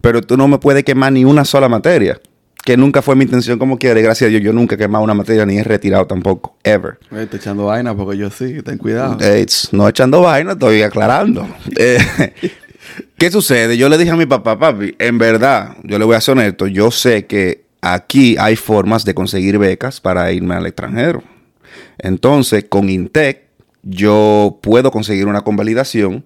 [0.00, 2.20] pero tú no me puedes quemar ni una sola materia.
[2.64, 3.98] Que nunca fue mi intención como quiera.
[3.98, 6.56] y Gracias a Dios, yo nunca he quemado una materia ni he retirado tampoco.
[6.64, 6.98] Ever.
[7.30, 9.14] Te echando vaina porque yo sí, ten cuidado.
[9.38, 11.48] It's- no echando vaina, estoy aclarando.
[11.78, 11.98] Eh,
[13.16, 13.76] ¿Qué sucede?
[13.76, 16.66] Yo le dije a mi papá, papi, en verdad, yo le voy a ser honesto,
[16.66, 21.22] yo sé que aquí hay formas de conseguir becas para irme al extranjero.
[21.98, 23.42] Entonces, con Intec,
[23.82, 26.24] yo puedo conseguir una convalidación,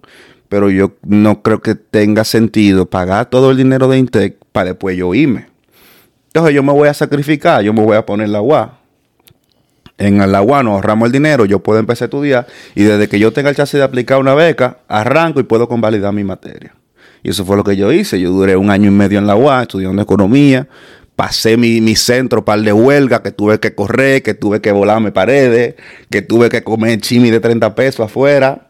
[0.49, 4.97] pero yo no creo que tenga sentido pagar todo el dinero de Intec para después
[4.97, 5.47] yo irme.
[6.27, 8.79] Entonces, yo me voy a sacrificar, yo me voy a poner la UA.
[9.99, 13.19] En la UA nos ahorramos el dinero, yo puedo empezar a estudiar y desde que
[13.19, 16.73] yo tenga el chance de aplicar una beca, arranco y puedo convalidar mi materia.
[17.21, 18.19] Y eso fue lo que yo hice.
[18.19, 20.67] Yo duré un año y medio en la UA estudiando economía.
[21.15, 25.11] Pasé mi, mi centro par de huelga, que tuve que correr, que tuve que volarme
[25.11, 25.75] paredes,
[26.09, 28.69] que tuve que comer chimi de 30 pesos afuera,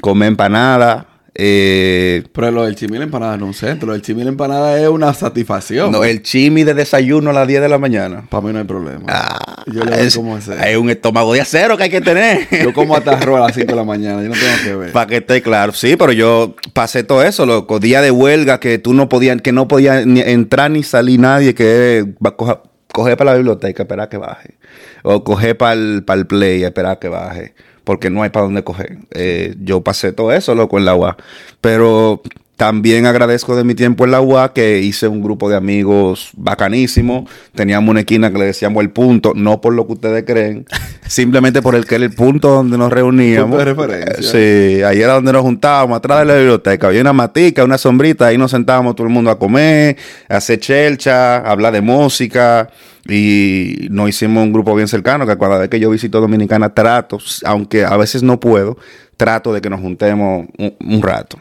[0.00, 1.11] comer empanada.
[1.34, 3.86] Eh, Pero lo del chimil empanada no es un centro.
[3.86, 5.90] Lo del chimil empanada es una satisfacción.
[5.90, 8.24] no, el chimi de desayuno a las 10 de la mañana.
[8.28, 9.04] Para mí no hay problema.
[9.08, 10.54] Ah, yo le es, como ese.
[10.70, 12.46] es un estómago de acero que hay que tener.
[12.62, 14.22] Yo como hasta arroz a las 5 de la mañana.
[14.22, 14.92] Yo no tengo que ver.
[14.92, 15.72] Para que esté claro.
[15.72, 17.80] Sí, pero yo pasé todo eso, loco.
[17.80, 21.54] Día de huelga que tú no podías, que no podía ni entrar ni salir nadie,
[21.54, 22.58] que va a coger,
[22.92, 24.58] coger para la biblioteca, esperar que baje.
[25.02, 27.54] O coger para el, para el play, esperar que baje.
[27.84, 28.98] Porque no hay para dónde coger.
[29.10, 31.16] Eh, yo pasé todo eso, loco, en la UA.
[31.60, 32.22] Pero
[32.62, 37.26] también agradezco de mi tiempo en la UA que hice un grupo de amigos bacanísimo.
[37.56, 40.64] Teníamos una esquina que le decíamos el punto, no por lo que ustedes creen,
[41.08, 43.50] simplemente por el que era el punto donde nos reuníamos.
[43.50, 44.22] Punto de referencia.
[44.22, 46.86] Sí, ahí era donde nos juntábamos, atrás de la biblioteca.
[46.86, 49.96] Había una matica, una sombrita, ahí nos sentábamos todo el mundo a comer,
[50.28, 52.70] a hacer chelcha, a hablar de música.
[53.08, 57.18] Y nos hicimos un grupo bien cercano, que cada vez que yo visito Dominicana trato,
[57.44, 58.78] aunque a veces no puedo,
[59.16, 61.40] trato de que nos juntemos un, un rato.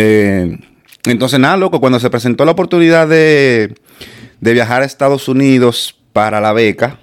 [0.00, 0.58] Eh,
[1.06, 3.74] entonces, nada, loco, cuando se presentó la oportunidad de,
[4.40, 7.00] de viajar a Estados Unidos para la beca,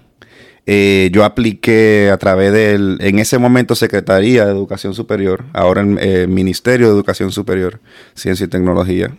[0.65, 5.97] eh, yo apliqué a través del, en ese momento, Secretaría de Educación Superior, ahora el
[5.99, 7.81] eh, Ministerio de Educación Superior,
[8.13, 9.12] Ciencia y Tecnología.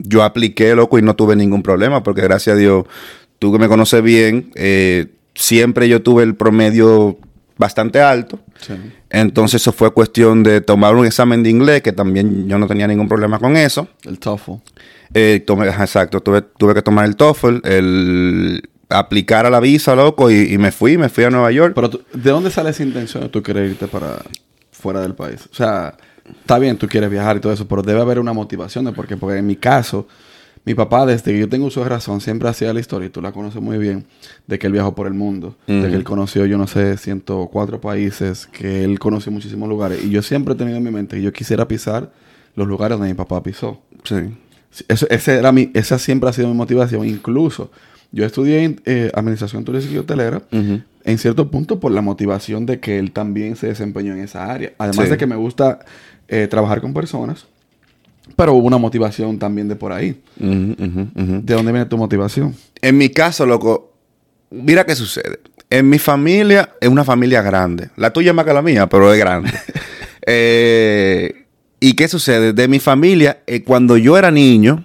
[0.00, 2.84] Yo apliqué, loco, y no tuve ningún problema, porque gracias a Dios,
[3.38, 4.52] tú que me conoces bien,
[5.34, 7.18] siempre yo tuve el promedio
[7.58, 8.38] bastante alto.
[8.60, 8.74] Sí.
[9.10, 12.86] Entonces eso fue cuestión de tomar un examen de inglés, que también yo no tenía
[12.86, 13.88] ningún problema con eso.
[14.04, 14.52] El TOEFL.
[15.14, 20.30] Eh, tomé- exacto, tuve, tuve que tomar el TOEFL, el aplicar a la visa, loco,
[20.30, 21.72] y, y me fui, me fui a Nueva York.
[21.74, 24.22] Pero tú- ¿de dónde sale esa intención de tú querer irte para
[24.70, 25.46] fuera del país?
[25.50, 25.94] O sea,
[26.40, 29.06] está bien, tú quieres viajar y todo eso, pero debe haber una motivación de por
[29.06, 29.16] qué.
[29.16, 30.06] Porque en mi caso,
[30.68, 33.20] mi papá, desde que yo tengo uso de razón, siempre hacía la historia, y tú
[33.22, 34.04] la conoces muy bien,
[34.46, 37.80] de que él viajó por el mundo, de que él conoció, yo no sé, 104
[37.80, 40.04] países, que él conoció muchísimos lugares.
[40.04, 42.10] Y yo siempre he tenido en mi mente que yo quisiera pisar
[42.54, 43.80] los lugares donde mi papá pisó.
[44.04, 44.16] Sí.
[44.88, 47.06] Eso, ese era mi, esa siempre ha sido mi motivación.
[47.06, 47.70] Incluso
[48.12, 52.98] yo estudié eh, Administración Turística y Hotelera en cierto punto por la motivación de que
[52.98, 54.72] él también se desempeñó en esa área.
[54.78, 55.10] Además Sí.
[55.12, 55.78] de que me gusta
[56.28, 57.46] eh, trabajar con personas,
[58.36, 60.20] pero hubo una motivación también de por ahí.
[60.36, 62.54] ¿De dónde viene tu motivación?
[62.80, 63.92] En mi caso, loco,
[64.50, 65.40] mira qué sucede.
[65.70, 67.90] En mi familia es una familia grande.
[67.96, 69.50] La tuya es más que la mía, pero es grande.
[70.30, 71.46] Eh,
[71.80, 72.52] ¿Y qué sucede?
[72.52, 74.84] De mi familia, eh, cuando yo era niño,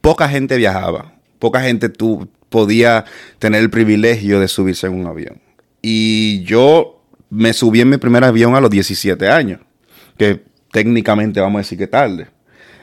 [0.00, 1.14] poca gente viajaba.
[1.40, 3.04] Poca gente tú podía
[3.40, 5.40] tener el privilegio de subirse en un avión.
[5.82, 9.60] Y yo me subí en mi primer avión a los 17 años,
[10.16, 12.28] que técnicamente vamos a decir que tarde,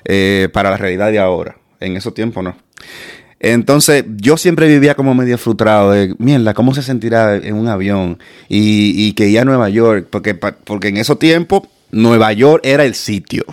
[0.05, 1.57] eh, para la realidad de ahora.
[1.79, 2.55] En esos tiempos no.
[3.39, 8.17] Entonces, yo siempre vivía como medio frustrado de, mierda, ¿cómo se sentirá en un avión?
[8.47, 12.95] Y, que ir a Nueva York, porque, porque en esos tiempos Nueva York era el
[12.95, 13.43] sitio.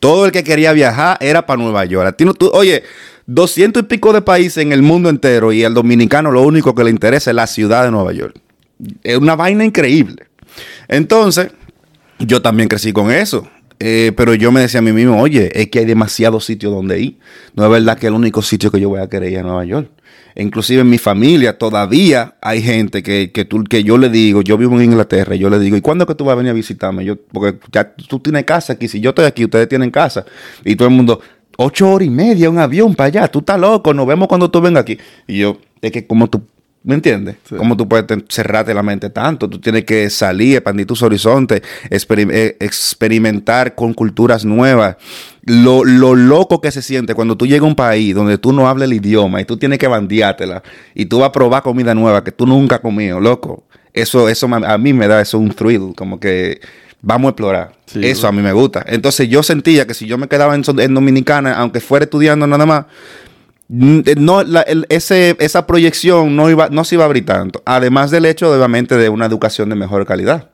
[0.00, 2.16] Todo el que quería viajar era para Nueva York.
[2.16, 2.84] Tú, oye,
[3.26, 6.84] doscientos y pico de países en el mundo entero y al dominicano lo único que
[6.84, 8.36] le interesa es la ciudad de Nueva York.
[9.02, 10.26] Es una vaina increíble.
[10.88, 11.50] Entonces,
[12.18, 13.48] yo también crecí con eso.
[13.86, 17.00] Eh, pero yo me decía a mí mismo, oye, es que hay demasiados sitios donde
[17.00, 17.18] ir.
[17.54, 19.62] No es verdad que el único sitio que yo voy a querer ir a Nueva
[19.66, 19.90] York.
[20.36, 24.56] Inclusive en mi familia todavía hay gente que, que, tú, que yo le digo, yo
[24.56, 26.54] vivo en Inglaterra, yo le digo, ¿y cuándo es que tú vas a venir a
[26.54, 27.04] visitarme?
[27.04, 30.24] Yo, porque ya tú tienes casa aquí, si yo estoy aquí, ustedes tienen casa.
[30.64, 31.20] Y todo el mundo,
[31.58, 34.62] ocho horas y media, un avión para allá, tú estás loco, nos vemos cuando tú
[34.62, 34.96] vengas aquí.
[35.26, 36.42] Y yo, es que como tú,
[36.84, 37.36] ¿me entiendes?
[37.48, 37.56] Sí.
[37.56, 39.48] ¿Cómo tú puedes te- cerrarte la mente tanto?
[39.50, 44.96] Tú tienes que salir, expandir tus horizontes, experim- eh, experimentar con culturas nuevas.
[45.46, 48.68] Lo, lo loco que se siente cuando tú llegas a un país donde tú no
[48.68, 50.62] hablas el idioma y tú tienes que bandeártela
[50.94, 53.64] y tú vas a probar comida nueva que tú nunca has comido, loco.
[53.92, 56.60] Eso, eso a mí me da eso un thrill, como que
[57.00, 57.72] vamos a explorar.
[57.86, 58.84] Sí, eso a mí me gusta.
[58.88, 62.64] Entonces yo sentía que si yo me quedaba en, en Dominicana, aunque fuera estudiando nada
[62.66, 62.86] más,
[63.78, 67.62] no, la- el- ese, esa proyección no, iba, no se iba a abrir tanto.
[67.64, 70.50] Además del hecho, obviamente, de una educación de mejor calidad.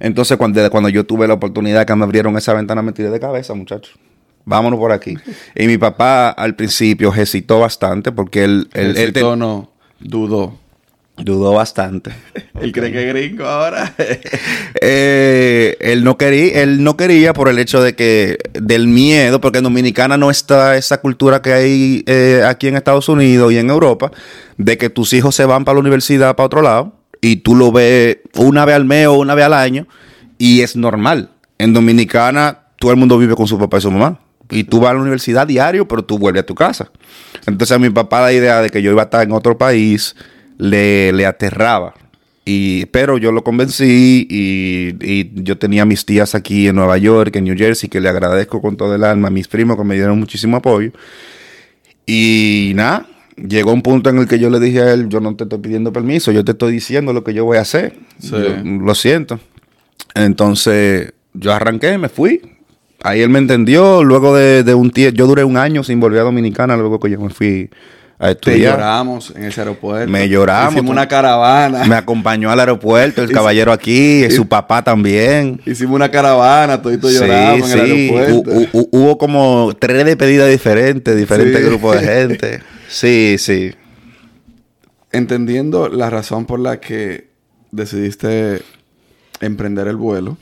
[0.00, 3.18] Entonces, cuando, cuando yo tuve la oportunidad que me abrieron esa ventana, me tiré de
[3.20, 3.94] cabeza, muchachos.
[4.44, 5.16] Vámonos por aquí.
[5.56, 10.56] Y mi papá al principio hesitó bastante porque él, él- él te- Éxito no dudó.
[11.16, 12.12] Dudó bastante.
[12.60, 13.94] Él cree que es gringo ahora.
[14.88, 19.58] Eh, él no quería, él no quería por el hecho de que del miedo, porque
[19.58, 23.70] en Dominicana no está esa cultura que hay eh, aquí en Estados Unidos y en
[23.70, 24.12] Europa,
[24.58, 27.72] de que tus hijos se van para la universidad para otro lado y tú lo
[27.72, 29.88] ves una vez al mes o una vez al año
[30.38, 31.30] y es normal.
[31.58, 34.20] En Dominicana todo el mundo vive con su papá y su mamá.
[34.50, 36.90] Y tú vas a la universidad diario, pero tú vuelves a tu casa.
[37.46, 40.14] Entonces a mi papá la idea de que yo iba a estar en otro país
[40.58, 41.94] le, le aterraba.
[42.48, 47.34] Y, pero yo lo convencí y, y yo tenía mis tías aquí en Nueva York,
[47.34, 49.96] en New Jersey, que le agradezco con todo el alma, a mis primos que me
[49.96, 50.92] dieron muchísimo apoyo.
[52.06, 55.34] Y nada, llegó un punto en el que yo le dije a él, yo no
[55.34, 57.94] te estoy pidiendo permiso, yo te estoy diciendo lo que yo voy a hacer.
[58.20, 58.30] Sí.
[58.30, 59.40] Yo- lo siento.
[60.14, 62.40] Entonces yo arranqué, me fui.
[63.02, 64.04] Ahí él me entendió.
[64.04, 67.10] Luego de, de un tiempo, yo duré un año sin volver a Dominicana, luego que
[67.10, 67.68] yo me fui
[68.18, 68.72] a Te estudiar.
[68.74, 70.10] lloramos en ese aeropuerto.
[70.10, 70.74] Me lloramos.
[70.74, 71.84] Hicimos una caravana.
[71.84, 75.60] Me acompañó al aeropuerto, el caballero aquí, su papá también.
[75.66, 78.10] Hicimos una caravana, todito Sí, lloramos en el sí.
[78.16, 78.50] aeropuerto.
[78.72, 81.66] Hu- hubo como tres despedidas diferentes, diferentes Sí.
[81.66, 82.60] grupos de gente.
[82.88, 83.72] Sí, sí.
[85.12, 87.28] Entendiendo la razón por la que
[87.70, 88.62] decidiste
[89.40, 90.36] emprender el vuelo,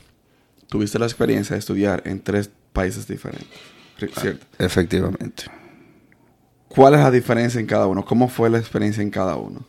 [0.69, 3.47] tuviste la experiencia de estudiar en tres países diferentes.
[4.21, 4.45] ¿Cierto?
[4.59, 5.45] Efectivamente.
[6.67, 8.03] ¿Cuál es la diferencia en cada uno?
[8.03, 9.65] ¿Cómo fue la experiencia en cada uno?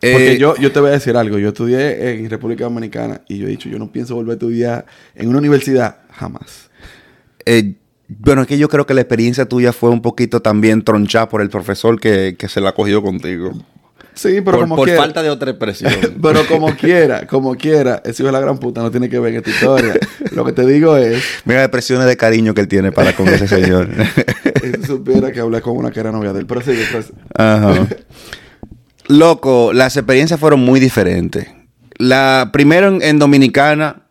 [0.00, 1.38] Porque Eh, yo, yo te voy a decir algo.
[1.38, 4.86] Yo estudié en República Dominicana y yo he dicho, yo no pienso volver a estudiar
[5.14, 6.70] en una universidad jamás.
[7.46, 7.74] eh,
[8.08, 11.40] bueno, es que yo creo que la experiencia tuya fue un poquito también tronchada por
[11.40, 13.52] el profesor que, que se la cogió contigo.
[14.14, 15.00] Sí, pero por como por quiera.
[15.00, 15.92] falta de otra expresión.
[16.22, 19.32] Pero como quiera, como quiera, ese hijo de la gran puta no tiene que ver
[19.32, 19.94] en esta historia.
[20.32, 23.26] Lo que te digo es, Mira las expresiones de cariño que él tiene para con
[23.28, 23.88] ese señor.
[24.62, 26.46] si supiera que hablé con una que era novia de él.
[26.46, 27.12] Pero sigue, pues.
[27.34, 27.86] Ajá.
[29.08, 31.48] Loco, las experiencias fueron muy diferentes.
[31.96, 34.02] La primero en, en Dominicana,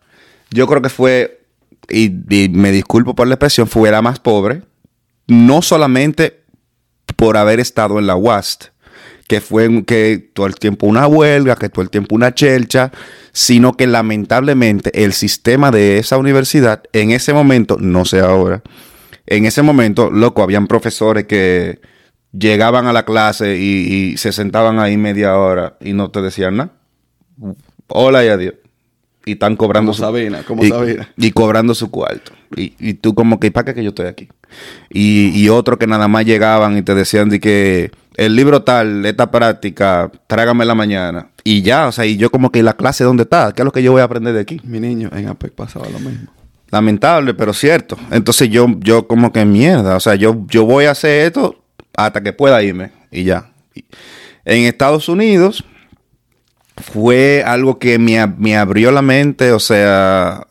[0.50, 1.44] yo creo que fue,
[1.88, 4.62] y, y me disculpo por la expresión, fue la más pobre.
[5.28, 6.42] No solamente
[7.16, 8.66] por haber estado en la UAST,
[9.32, 12.92] que fue que todo el tiempo una huelga, que todo el tiempo una chelcha,
[13.32, 18.62] sino que lamentablemente el sistema de esa universidad en ese momento, no sé ahora,
[19.26, 21.80] en ese momento, loco, habían profesores que
[22.38, 26.58] llegaban a la clase y, y se sentaban ahí media hora y no te decían
[26.58, 26.72] nada.
[27.88, 28.56] Hola y adiós.
[29.24, 31.08] Y están cobrando Como Sabina, como y, Sabina.
[31.16, 32.32] y cobrando su cuarto.
[32.54, 34.28] Y, y tú como que, ¿para qué que yo estoy aquí?
[34.90, 39.04] Y, y otros que nada más llegaban y te decían de que el libro tal,
[39.06, 41.28] esta práctica, trágame la mañana.
[41.44, 43.64] Y ya, o sea, y yo como que ¿y la clase dónde está, ¿qué es
[43.64, 44.60] lo que yo voy a aprender de aquí?
[44.64, 46.30] Mi niño, en APEC pasaba lo mismo.
[46.70, 47.98] Lamentable, pero cierto.
[48.10, 49.94] Entonces yo, yo como que mierda.
[49.94, 51.62] O sea, yo, yo voy a hacer esto
[51.94, 52.92] hasta que pueda irme.
[53.10, 53.50] Y ya.
[54.46, 55.64] En Estados Unidos
[56.78, 59.52] fue algo que me, me abrió la mente.
[59.52, 60.46] O sea,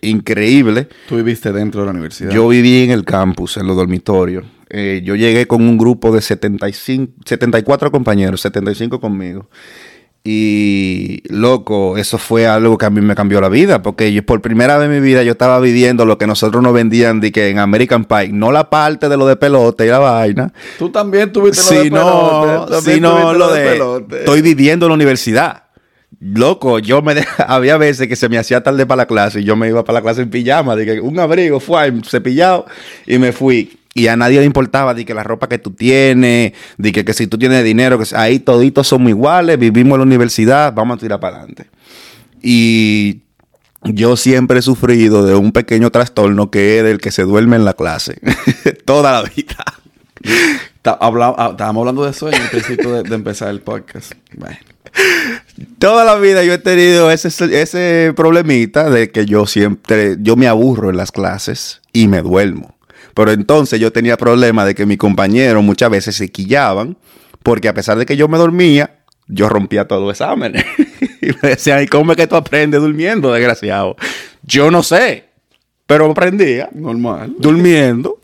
[0.00, 0.88] increíble.
[1.08, 2.30] Tú viviste dentro de la universidad.
[2.30, 4.44] Yo viví en el campus, en los dormitorios.
[4.70, 9.48] Eh, yo llegué con un grupo de 75, 74 compañeros, 75 conmigo.
[10.26, 14.40] Y loco, eso fue algo que a mí me cambió la vida, porque yo por
[14.40, 17.50] primera vez en mi vida yo estaba viviendo lo que nosotros nos vendían de que
[17.50, 21.30] en American Pie, no la parte de lo de pelota y la vaina, Tú también
[21.30, 23.38] tuviste lo de sino, pelote.
[23.38, 24.18] Lo de pelote.
[24.20, 25.64] estoy viviendo en la universidad.
[26.20, 29.44] Loco, yo me de- había veces que se me hacía tarde para la clase y
[29.44, 32.64] yo me iba para la clase en pijama, de que un abrigo, fue cepillado
[33.06, 33.76] y me fui.
[33.94, 37.12] Y a nadie le importaba de que la ropa que tú tienes, de que, que
[37.12, 41.00] si tú tienes dinero, que ahí toditos somos iguales, vivimos en la universidad, vamos a
[41.00, 41.70] tirar para adelante.
[42.42, 43.22] Y
[43.84, 47.64] yo siempre he sufrido de un pequeño trastorno que es del que se duerme en
[47.64, 48.18] la clase.
[48.84, 49.64] Toda la vida.
[50.84, 54.12] Ah, Estábamos hablando de eso en el principio de, de empezar el podcast.
[54.36, 54.58] Bueno.
[55.78, 60.48] Toda la vida yo he tenido ese, ese problemita de que yo siempre, yo me
[60.48, 62.73] aburro en las clases y me duermo.
[63.14, 66.96] Pero entonces yo tenía problema de que mis compañeros muchas veces se quillaban
[67.42, 68.98] porque a pesar de que yo me dormía,
[69.28, 70.64] yo rompía todos los exámenes.
[71.22, 73.96] y me decían, ¿y cómo es que tú aprendes durmiendo, desgraciado?
[74.42, 75.24] Yo no sé,
[75.86, 77.34] pero aprendía Normal.
[77.38, 78.20] durmiendo.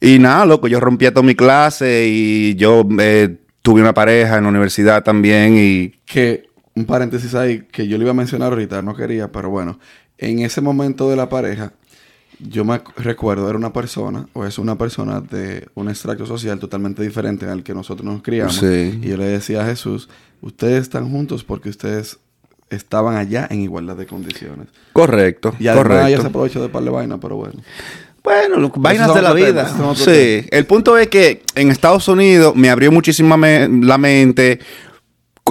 [0.00, 4.44] Y nada, loco, yo rompía toda mi clase y yo eh, tuve una pareja en
[4.44, 8.82] la universidad también y Que, un paréntesis ahí, que yo le iba a mencionar ahorita,
[8.82, 9.78] no quería, pero bueno,
[10.18, 11.72] en ese momento de la pareja,
[12.48, 17.02] yo me recuerdo, era una persona, o es una persona de un extracto social totalmente
[17.02, 18.56] diferente al que nosotros nos criamos.
[18.56, 18.98] Sí.
[19.02, 20.08] Y yo le decía a Jesús,
[20.40, 22.18] ustedes están juntos porque ustedes
[22.70, 24.68] estaban allá en igualdad de condiciones.
[24.92, 26.28] Correcto, Y además ella se correcto.
[26.28, 27.60] aprovechó de par de vaina, pero bueno.
[28.22, 29.66] Bueno, lo- vainas de la vida.
[29.94, 34.60] Sí, el punto es que en Estados Unidos me abrió muchísimo me- la mente.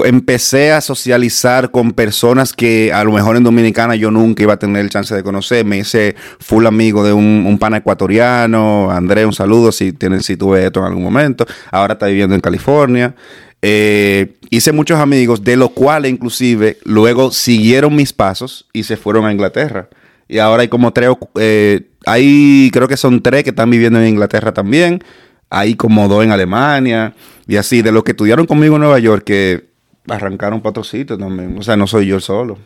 [0.05, 4.59] Empecé a socializar con personas que a lo mejor en Dominicana yo nunca iba a
[4.59, 5.65] tener el chance de conocer.
[5.65, 8.91] Me hice full amigo de un, un pana ecuatoriano.
[8.91, 11.45] André, un saludo si, tienen, si tuve esto en algún momento.
[11.71, 13.15] Ahora está viviendo en California.
[13.61, 19.25] Eh, hice muchos amigos, de los cuales inclusive luego siguieron mis pasos y se fueron
[19.25, 19.89] a Inglaterra.
[20.27, 24.07] Y ahora hay como tres, eh, hay creo que son tres que están viviendo en
[24.07, 25.03] Inglaterra también.
[25.49, 27.15] Hay como dos en Alemania.
[27.47, 29.68] Y así, de los que estudiaron conmigo en Nueva York, que
[30.09, 31.57] arrancaron para otro sitio también.
[31.57, 32.57] O sea, no soy yo solo.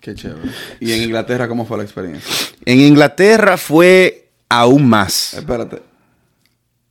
[0.00, 0.50] Qué chévere.
[0.80, 2.30] ¿Y en Inglaterra cómo fue la experiencia?
[2.64, 5.34] En Inglaterra fue aún más.
[5.34, 5.80] Espérate.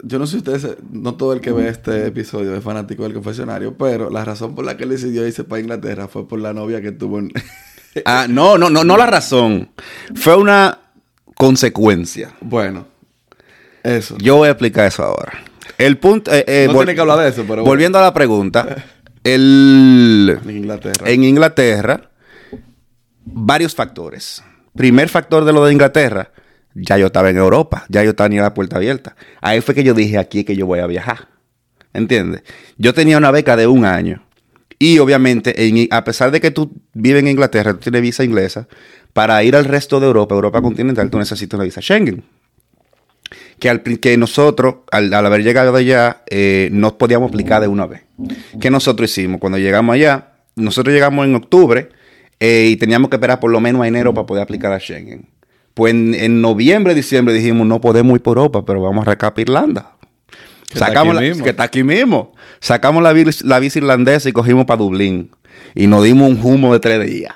[0.06, 3.14] Yo no sé si ustedes, no todo el que ve este episodio es fanático del
[3.14, 6.54] confesionario, pero la razón por la que él decidió irse para Inglaterra fue por la
[6.54, 7.32] novia que tuvo en...
[8.06, 9.70] Ah, no, no, no, no la razón.
[10.16, 10.80] Fue una
[11.36, 12.34] consecuencia.
[12.42, 12.88] bueno,
[13.84, 14.18] eso.
[14.18, 15.44] Yo voy a explicar eso ahora.
[15.78, 16.34] El punto.
[16.34, 17.66] eh, eh, No tiene que hablar de eso, pero bueno.
[17.66, 18.84] Volviendo a la pregunta.
[19.24, 21.10] El, En Inglaterra.
[21.10, 22.10] en Inglaterra,
[23.26, 24.44] varios factores.
[24.76, 26.32] Primer factor de lo de Inglaterra,
[26.74, 29.16] ya yo estaba en Europa, ya yo tenía la puerta abierta.
[29.42, 31.28] Ahí fue que yo dije, aquí es que yo voy a viajar.
[31.94, 32.42] ¿Entiendes?
[32.78, 34.26] Yo tenía una beca de un año.
[34.80, 38.68] Y obviamente, en- a pesar de que tú vives en Inglaterra, tú tienes visa inglesa,
[39.14, 42.24] para ir al resto de Europa, Europa continental, tú necesitas una visa Schengen
[43.60, 47.86] que, al, que nosotros, al, al haber llegado allá, eh, no podíamos aplicar de una
[47.86, 48.02] vez.
[48.60, 49.40] ¿Qué nosotros hicimos?
[49.40, 51.90] Cuando llegamos allá, nosotros llegamos en octubre
[52.40, 55.30] eh, y teníamos que esperar por lo menos a enero para poder aplicar a Schengen.
[55.74, 59.42] Pues en, en noviembre, diciembre dijimos, no podemos ir por Europa, pero vamos a recapar
[59.42, 59.92] Irlanda.
[60.68, 61.44] Que está Sacamos aquí la, mismo.
[61.44, 62.34] que está aquí mismo.
[62.60, 65.32] Sacamos la, la bici irlandesa y cogimos para Dublín.
[65.76, 67.34] Y nos dimos un humo de tres días.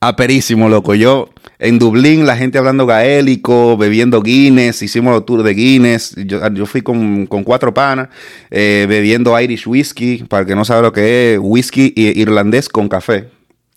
[0.00, 0.94] Aperísimo, loco.
[0.94, 1.30] Yo,
[1.64, 6.14] en Dublín, la gente hablando gaélico, bebiendo Guinness, hicimos los tours de Guinness.
[6.26, 8.08] Yo, yo fui con, con cuatro panas,
[8.50, 12.88] eh, bebiendo Irish whiskey, para el que no sabe lo que es, whisky irlandés con
[12.88, 13.28] café.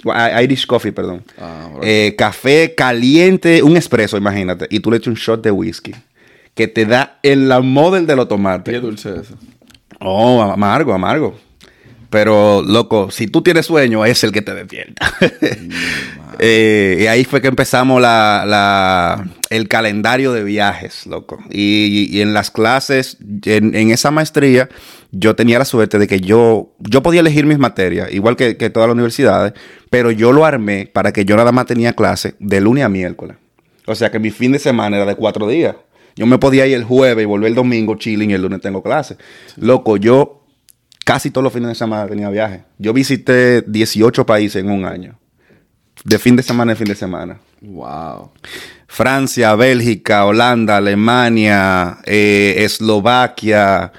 [0.06, 1.24] I- Irish coffee, perdón.
[1.40, 1.70] Ah.
[1.82, 4.68] Eh, café caliente, un espresso, imagínate.
[4.70, 5.94] Y tú le echas un shot de whisky.
[6.54, 8.82] Que te da en la model de los Qué tomates.
[8.82, 9.36] dulce eso.
[10.00, 11.40] Oh, amargo, amargo.
[12.10, 15.14] Pero, loco, si tú tienes sueño, es el que te despierta.
[16.40, 21.40] Eh, y ahí fue que empezamos la, la- el calendario de viajes, loco.
[21.50, 24.70] Y, y en las clases, en, en esa maestría,
[25.12, 28.70] yo tenía la suerte de que yo, yo podía elegir mis materias, igual que, que
[28.70, 29.54] todas las universidades,
[29.90, 33.38] pero yo lo armé para que yo nada más tenía clase de lunes a miércoles.
[33.88, 35.76] O sea que mi fin de semana era de cuatro días.
[36.16, 38.84] Yo me podía ir el jueves y volver el domingo chilling y el lunes tengo
[38.84, 39.18] clase.
[39.56, 40.44] Loco, yo
[41.08, 42.66] casi todos los fines de semana tenía viaje.
[42.78, 45.18] Yo visité 18 países en un año.
[46.04, 47.40] De fin de semana en fin de semana.
[47.62, 48.32] Wow.
[48.88, 53.94] Francia, Bélgica, Holanda, Alemania, eh, Eslovaquia,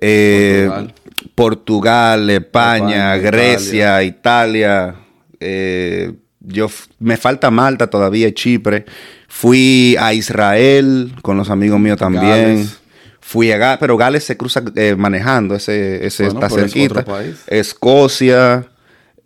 [0.00, 0.94] eh, Portugal.
[1.36, 4.96] Portugal, España, España, Grecia, Italia.
[5.38, 6.68] eh, yo
[6.98, 8.84] me falta Malta todavía, Chipre.
[9.28, 12.24] Fui a Israel con los amigos míos también.
[12.24, 12.80] Gales.
[13.28, 17.00] Fui a Gales, pero Gales se cruza eh, manejando, ese, ese Bueno, está es cerquita.
[17.00, 17.36] otro país.
[17.46, 18.66] Escocia,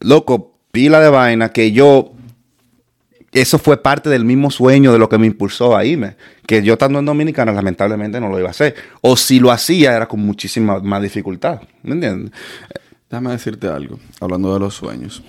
[0.00, 2.12] loco, pila de vaina que yo
[3.30, 6.16] eso fue parte del mismo sueño de lo que me impulsó a irme.
[6.48, 8.74] Que yo estando en Dominicana, lamentablemente no lo iba a hacer.
[9.02, 11.60] O si lo hacía, era con muchísima más dificultad.
[11.84, 12.32] ¿Me entiendes?
[13.08, 15.22] Déjame decirte algo, hablando de los sueños.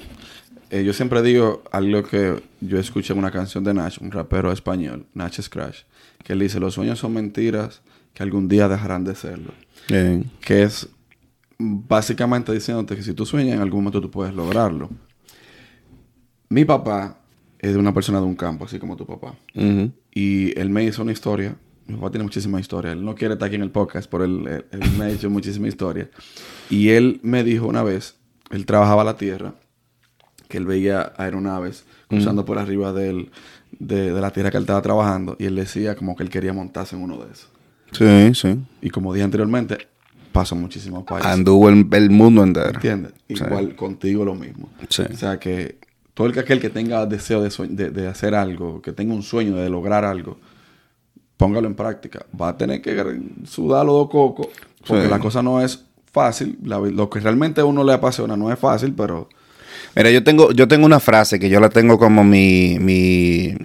[0.71, 4.51] Eh, yo siempre digo algo que yo escuché en una canción de Nach, un rapero
[4.51, 5.81] español, Nach Scratch,
[6.23, 7.83] que él dice, los sueños son mentiras
[8.13, 9.53] que algún día dejarán de serlo.
[10.41, 10.89] Que es
[11.57, 14.89] básicamente diciéndote que si tú sueñas en algún momento tú puedes lograrlo.
[16.49, 17.17] Mi papá
[17.59, 19.35] es de una persona de un campo, así como tu papá.
[20.13, 21.55] Y él me hizo una historia.
[21.87, 22.91] Mi papá tiene muchísima historia.
[22.91, 25.29] Él no quiere estar aquí en el podcast, pero él, él- él me ha hecho
[25.29, 26.09] muchísima historia.
[26.69, 28.15] Y él me dijo una vez,
[28.51, 29.55] él trabajaba la tierra,
[30.47, 33.29] que él veía aeronaves cruzando por arriba de,
[33.79, 35.35] de la tierra que él estaba trabajando.
[35.39, 37.49] Y él decía como que él quería montarse en uno de esos.
[37.93, 38.59] Sí, sí.
[38.81, 39.87] Y como dije anteriormente,
[40.31, 41.31] pasó muchísimos países.
[41.31, 42.71] Anduvo el, el mundo entero.
[42.73, 43.13] ¿Entiendes?
[43.27, 44.69] Igual contigo lo mismo.
[44.89, 45.03] Sí.
[45.11, 45.77] O sea que
[46.13, 49.23] todo el que aquel que tenga deseo de, de, de hacer algo, que tenga un
[49.23, 50.37] sueño de lograr algo,
[51.37, 52.25] póngalo en práctica.
[52.39, 52.95] Va a tener que
[53.45, 54.47] sudar los dos cocos,
[54.87, 55.09] porque Sí.
[55.09, 56.57] la cosa no es fácil.
[56.63, 59.29] La- lo que realmente a uno le apasiona no es fácil, pero
[59.95, 63.55] Mira, yo tengo, yo tengo una frase que yo la tengo como mi, mi,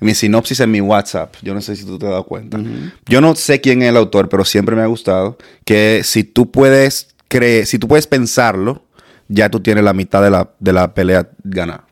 [0.00, 1.34] mi sinopsis en mi WhatsApp.
[1.42, 2.58] Yo no sé si tú te has dado cuenta.
[3.06, 6.50] Yo no sé quién es el autor, pero siempre me ha gustado que si tú
[6.50, 8.84] puedes creer, si tú puedes pensarlo,
[9.28, 11.84] ya tú tienes la mitad de la, de la pelea ganada.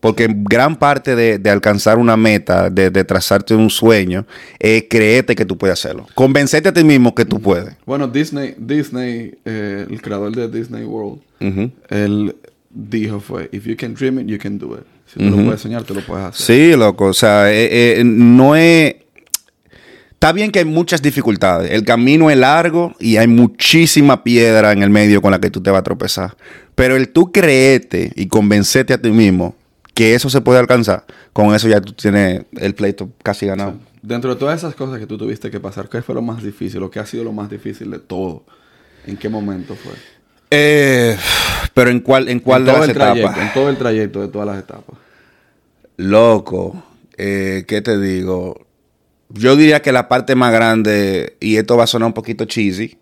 [0.00, 4.26] Porque gran parte de, de alcanzar una meta, de, de trazarte un sueño,
[4.58, 6.06] es creerte que tú puedes hacerlo.
[6.14, 7.76] Convencerte a ti mismo que tú puedes.
[7.84, 11.70] bueno, Disney, Disney, eh, el creador de Disney World, Ujú.
[11.90, 12.34] él
[12.70, 14.84] dijo fue, if you can dream it, you can do it.
[15.12, 16.46] Si tú lo puedes soñar, tú lo puedes hacer.
[16.46, 17.06] Sí, loco.
[17.06, 18.94] O sea, eh, eh, no es.
[20.12, 21.70] Está bien que hay muchas dificultades.
[21.70, 25.62] El camino es largo y hay muchísima piedra en el medio con la que tú
[25.62, 26.36] te vas a tropezar.
[26.74, 29.56] Pero el tú creerte y convencerte a ti mismo
[29.94, 33.74] que eso se puede alcanzar, con eso ya tú tienes el pleito casi ganado.
[34.02, 36.82] Dentro de todas esas cosas que tú tuviste que pasar, ¿qué fue lo más difícil?
[36.82, 38.44] ¿O qué ha sido lo más difícil de todo?
[39.06, 39.92] ¿En qué momento fue?
[40.50, 41.16] Eh,
[41.74, 43.46] pero en cuál, en cuál en de las trayecto, etapas.
[43.46, 44.98] En todo el trayecto de todas las etapas.
[45.96, 46.82] Loco,
[47.16, 48.66] eh, ¿qué te digo?
[49.28, 52.98] Yo diría que la parte más grande, y esto va a sonar un poquito cheesy,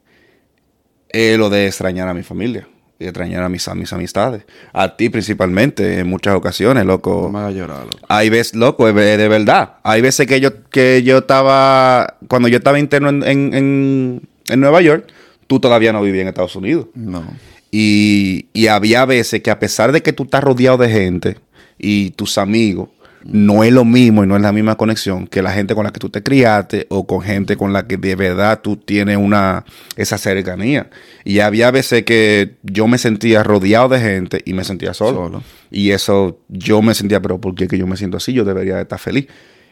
[1.08, 4.42] es lo de extrañar a mi familia y extrañar a mis, a mis amistades.
[4.72, 7.30] A ti principalmente, en muchas ocasiones, No loco.
[7.30, 7.98] me hagas llorar, loco.
[8.08, 9.76] Hay veces, loco, de verdad.
[9.84, 13.22] Hay veces que yo, que yo estaba, cuando yo estaba interno en,
[13.54, 15.06] en- en Nueva York,
[15.48, 16.87] tú todavía no vivías en Estados Unidos.
[16.94, 17.24] No.
[17.72, 21.36] Y, y había veces que a pesar de que tú estás rodeado de gente
[21.76, 22.88] y tus amigos,
[23.24, 25.92] no es lo mismo y no es la misma conexión que la gente con la
[25.92, 29.64] que tú te criaste o con gente con la que de verdad tú tienes una
[29.96, 30.88] esa cercanía.
[31.24, 35.24] Y había veces que yo me sentía rodeado de gente y me sentía solo.
[35.24, 35.42] Solo.
[35.70, 38.32] Y eso yo me sentía, pero ¿por qué que yo me siento así?
[38.32, 39.26] Yo debería estar feliz.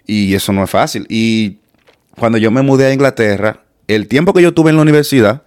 [0.07, 1.07] Y eso no es fácil.
[1.09, 1.59] Y
[2.19, 5.43] cuando yo me mudé a Inglaterra, el tiempo que yo tuve en la universidad,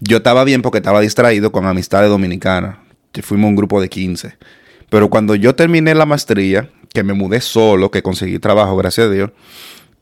[0.00, 2.76] yo estaba bien porque estaba distraído con amistades dominicanas.
[3.22, 4.36] Fuimos un grupo de 15.
[4.90, 9.10] Pero cuando yo terminé la maestría, que me mudé solo, que conseguí trabajo, gracias a
[9.10, 9.30] Dios,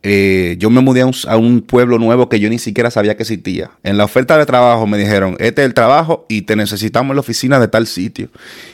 [0.02, 3.16] eh, yo me mudé a un, a un pueblo nuevo que yo ni siquiera sabía
[3.16, 3.72] que existía.
[3.82, 7.16] En la oferta de trabajo me dijeron, este es el trabajo y te necesitamos en
[7.16, 8.28] la oficina de tal sitio.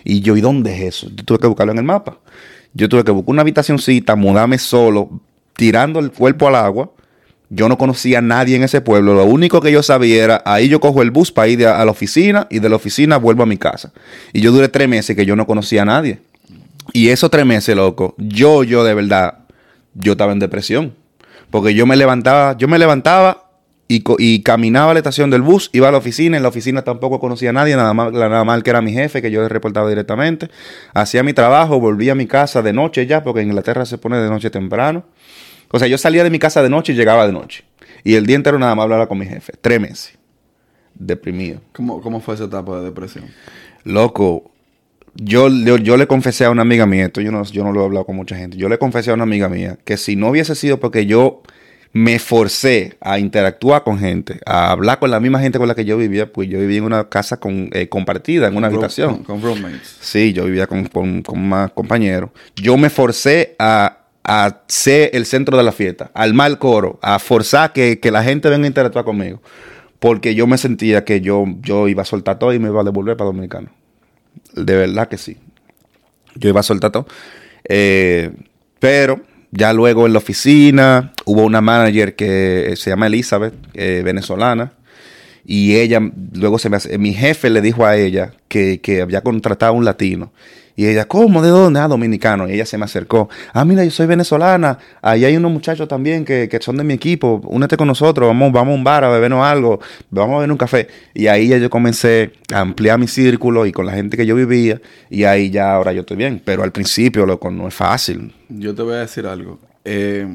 [0.05, 1.11] Y yo, ¿y dónde es eso?
[1.15, 2.19] Yo tuve que buscarlo en el mapa.
[2.75, 5.21] Yo tuve que buscar una habitacioncita, mudarme solo,
[5.55, 6.93] tirando el cuerpo al agua.
[7.55, 9.13] Yo no conocía a nadie en ese pueblo.
[9.13, 11.91] Lo único que yo sabía era, ahí yo cojo el bus para ir a la
[11.91, 13.93] oficina y de la oficina vuelvo a mi casa.
[14.33, 16.21] Y yo duré tres meses que yo no conocía a nadie.
[16.95, 19.41] Y esos tres meses, loco, yo, yo de verdad,
[19.93, 20.95] yo estaba en depresión.
[21.51, 23.51] Porque yo me levantaba, yo me levantaba
[23.87, 26.81] y, y caminaba a la estación del bus, iba a la oficina, en la oficina
[26.81, 29.51] tampoco conocía a nadie, nada más, nada más que era mi jefe, que yo le
[29.51, 30.49] reportaba directamente.
[30.95, 34.17] Hacía mi trabajo, volvía a mi casa de noche ya, porque en Inglaterra se pone
[34.17, 35.05] de noche temprano.
[35.73, 37.65] O sea, yo salía de mi casa de noche y llegaba de noche.
[38.05, 39.53] Y el día entero nada más hablaba con mi jefe.
[39.61, 40.17] Tres meses.
[40.95, 41.61] Deprimido.
[41.73, 43.25] ¿Cómo, ¿Cómo fue esa etapa de depresión?
[43.85, 44.51] Loco,
[45.15, 47.83] yo, yo, yo le confesé a una amiga mía, esto yo no, yo no lo
[47.83, 50.29] he hablado con mucha gente, yo le confesé a una amiga mía que si no
[50.29, 51.43] hubiese sido porque yo
[51.95, 55.85] me forcé a interactuar con gente, a hablar con la misma gente con la que
[55.85, 59.17] yo vivía, pues yo vivía en una casa con, eh, compartida, en una habitación.
[59.25, 59.97] Con, con roommates.
[60.01, 62.31] Sí, yo vivía con, con- con más compañeros.
[62.57, 67.19] Yo me forcé a, a ser el centro de la fiesta, al mal coro, a
[67.19, 69.43] forzar que, que la gente venga a interactuar conmigo.
[69.99, 72.85] Porque yo me sentía que yo, yo iba a soltar todo y me iba a
[72.85, 73.69] devolver para Dominicano.
[74.55, 75.37] De verdad que sí.
[76.35, 77.07] Yo iba a soltar todo.
[77.69, 78.33] Eh,
[78.79, 79.21] pero
[79.53, 84.73] ya luego en la oficina hubo una manager que se llama Elizabeth, eh, venezolana.
[85.45, 86.01] Y ella,
[86.33, 89.77] luego se me hace, mi jefe le dijo a ella que, que había contratado a
[89.77, 90.33] un latino.
[90.75, 91.43] Y ella, ¿cómo?
[91.43, 91.81] ¿De dónde?
[91.81, 92.49] Ah, dominicano.
[92.49, 93.29] Y ella se me acercó.
[93.53, 94.79] Ah, mira, yo soy venezolana.
[95.03, 97.41] Ahí hay unos muchachos también que, que son de mi equipo.
[97.45, 98.27] Únete con nosotros.
[98.27, 99.81] Vamos, vamos a un bar a bebernos algo.
[100.11, 100.89] Vamos a beber un café.
[101.15, 104.35] Y ahí ya yo comencé a ampliar mi círculo y con la gente que yo
[104.35, 104.81] vivía.
[105.11, 106.41] Y ahí ya ahora yo estoy bien.
[106.45, 108.35] Pero al principio, loco, no es fácil.
[108.49, 109.59] Yo te voy a decir algo.
[109.85, 110.27] Eh,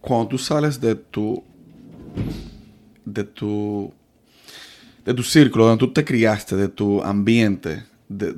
[0.00, 1.42] cuando tú sales de tu.
[3.04, 3.92] de tu.
[5.04, 8.34] de tu círculo, donde tú te criaste, de tu ambiente, de,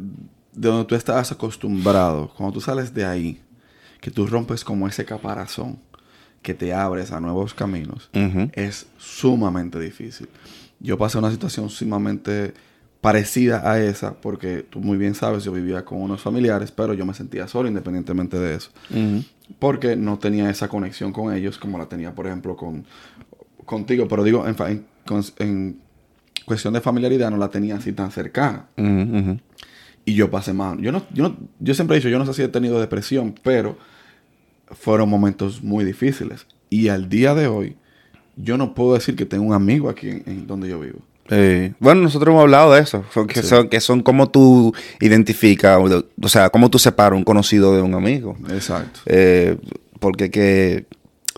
[0.53, 3.41] de donde tú estabas acostumbrado, cuando tú sales de ahí,
[4.01, 5.79] que tú rompes como ese caparazón,
[6.43, 8.09] que te abres a nuevos caminos,
[8.55, 10.29] es sumamente difícil.
[10.81, 12.55] Yo pasé una situación sumamente
[13.01, 17.07] parecida a esa, porque tú muy bien sabes, yo vivía con unos familiares, pero yo
[17.07, 18.71] me sentía solo independientemente de eso.
[19.59, 22.85] Porque no tenía esa conexión con ellos como la tenía, por ejemplo, con
[23.65, 24.07] contigo.
[24.09, 25.79] Pero digo, en,
[26.45, 28.67] cuestión de familiaridad no la tenía así tan cercana.
[30.11, 30.79] Y yo pasé mal.
[30.81, 33.35] Yo, no, yo, no- yo siempre he dicho, yo no sé si he tenido depresión,
[33.43, 33.77] pero
[34.71, 36.47] fueron momentos muy difíciles.
[36.69, 37.77] Y al día de hoy,
[38.37, 40.99] yo no puedo decir que tengo un amigo aquí en, en donde yo vivo.
[41.33, 43.49] Eh, bueno, nosotros hemos hablado de eso, que, Sí.
[43.49, 47.83] son, que son como tú identificas, o, o sea, cómo tú separas un conocido de
[47.83, 48.37] un amigo.
[48.51, 49.01] Exacto.
[49.07, 49.57] Eh,
[50.01, 50.87] porque que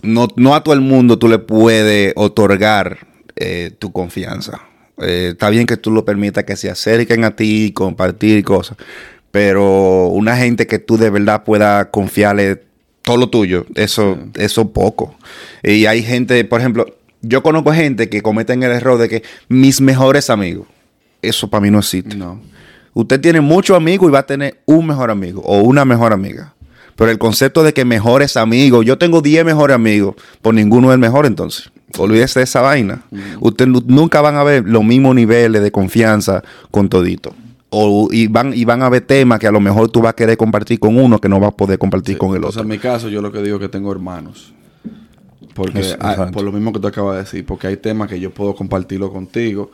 [0.01, 3.05] no, no a todo el mundo tú le puedes otorgar
[3.35, 4.61] eh, tu confianza.
[4.99, 8.77] Eh, está bien que tú lo permitas que se acerquen a ti, compartir cosas,
[9.31, 12.61] pero una gente que tú de verdad puedas confiarle
[13.01, 15.15] todo lo tuyo, eso, eso poco.
[15.63, 16.85] Y hay gente, por ejemplo,
[17.21, 20.67] yo conozco gente que cometen el error de que mis mejores amigos,
[21.21, 22.15] eso para mí no existe.
[22.15, 22.39] No.
[22.93, 26.53] Usted tiene muchos amigos y va a tener un mejor amigo o una mejor amiga.
[26.95, 30.93] Pero el concepto de que mejores amigos, yo tengo 10 mejores amigos, por ninguno es
[30.93, 31.71] el mejor entonces.
[31.97, 33.03] Olvídese de esa vaina.
[33.39, 37.33] Usted nu- nunca van a ver los mismos niveles de confianza con todito.
[37.69, 40.15] O, y, van, y van a ver temas que a lo mejor tú vas a
[40.15, 42.19] querer compartir con uno que no vas a poder compartir Sí.
[42.19, 42.61] con el otro.
[42.61, 44.53] en mi caso, yo lo que digo es que tengo hermanos.
[45.53, 46.31] Porque Es- hay- exacto.
[46.31, 49.11] por lo mismo que tú acabas de decir, porque hay temas que yo puedo compartirlo
[49.11, 49.71] contigo,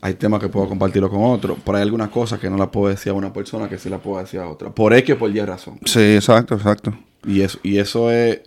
[0.00, 2.88] hay temas que puedo compartirlo con otro, pero hay algunas cosas que no las puedo
[2.88, 4.70] decir a una persona que sí las puedo decir a otra.
[4.70, 5.78] Por X o por Y razón.
[5.84, 6.94] Sí, exacto, exacto.
[7.26, 8.40] Y eso, y eso es.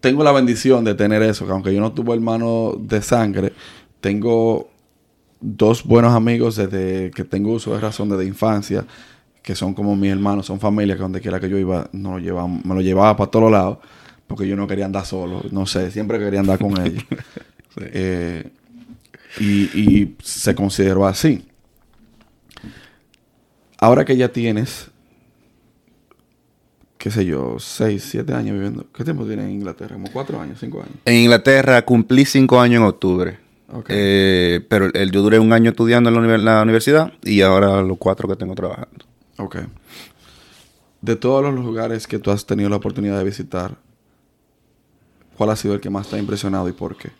[0.00, 3.52] Tengo la bendición de tener eso, que aunque yo no tuve hermano de sangre,
[4.00, 4.70] tengo
[5.40, 8.84] dos buenos amigos desde que tengo uso de razón desde infancia,
[9.42, 12.18] que son como mis hermanos, son familia, que donde quiera que yo iba, no lo
[12.18, 13.78] llevaba, me lo llevaba para todos lados,
[14.26, 17.04] porque yo no quería andar solo, no sé, siempre quería andar con ellos.
[17.80, 18.50] Eh,
[19.38, 19.44] y,
[19.78, 21.46] y se consideró así.
[23.78, 24.90] Ahora que ya tienes
[26.98, 28.86] qué sé yo, 6, 7 años viviendo.
[28.92, 29.94] ¿Qué tiempo tienes en Inglaterra?
[29.94, 30.94] ¿Como 4 años, 5 años?
[31.04, 33.38] En Inglaterra cumplí cinco años en octubre.
[33.88, 38.26] Eh, pero el- yo duré un año estudiando en la universidad y ahora los cuatro
[38.28, 39.04] que tengo trabajando.
[39.36, 39.56] Ok.
[41.02, 43.76] De todos los lugares que tú has tenido la oportunidad de visitar,
[45.36, 47.10] ¿cuál ha sido el que más te ha impresionado y por qué?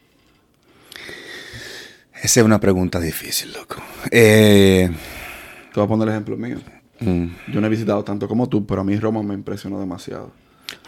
[2.23, 3.77] Esa es una pregunta difícil, loco.
[4.11, 4.91] Eh,
[5.73, 6.59] Te voy a poner el ejemplo mío.
[7.01, 7.53] Mm.
[7.53, 10.33] Yo no he visitado tanto como tú, pero a mí Roma me impresionó demasiado.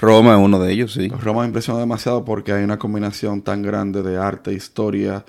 [0.00, 1.08] Roma es uno de ellos, sí.
[1.08, 5.24] Roma me impresionó demasiado porque hay una combinación tan grande de arte, historia,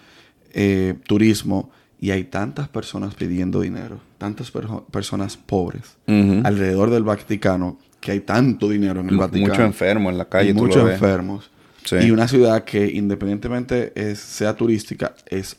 [0.53, 7.77] eh, turismo y hay tantas personas pidiendo dinero, tantas perso- personas pobres alrededor del Vaticano
[7.99, 9.49] que hay tanto dinero en el Vaticano.
[9.53, 11.51] Mucho enfermo en la calle, muchos enfermos.
[11.85, 11.95] Sí.
[11.97, 15.57] Y una ciudad que independientemente es, sea turística, es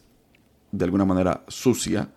[0.73, 2.09] de alguna manera sucia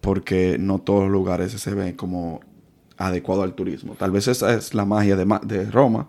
[0.00, 2.40] Porque no todos los lugares se ven como
[2.96, 3.94] adecuado al turismo.
[3.98, 6.06] Tal vez esa es la magia de, Ma- de Roma,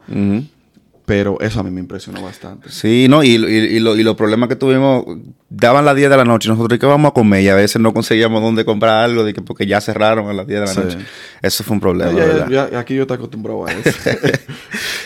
[1.06, 2.70] pero eso a mí me impresionó bastante.
[2.70, 5.04] Sí, no, y, y, y lo- y los problemas que tuvimos,
[5.50, 7.94] daban las 10 de la noche, nosotros que vamos a comer y a veces no
[7.94, 10.80] conseguíamos dónde comprar algo de que porque ya cerraron a las 10 de la Sí.
[10.80, 10.98] noche.
[11.42, 12.70] Eso fue un problema, Ya- ya- ¿verdad?
[12.72, 13.90] ya- aquí yo te acostumbrado a eso.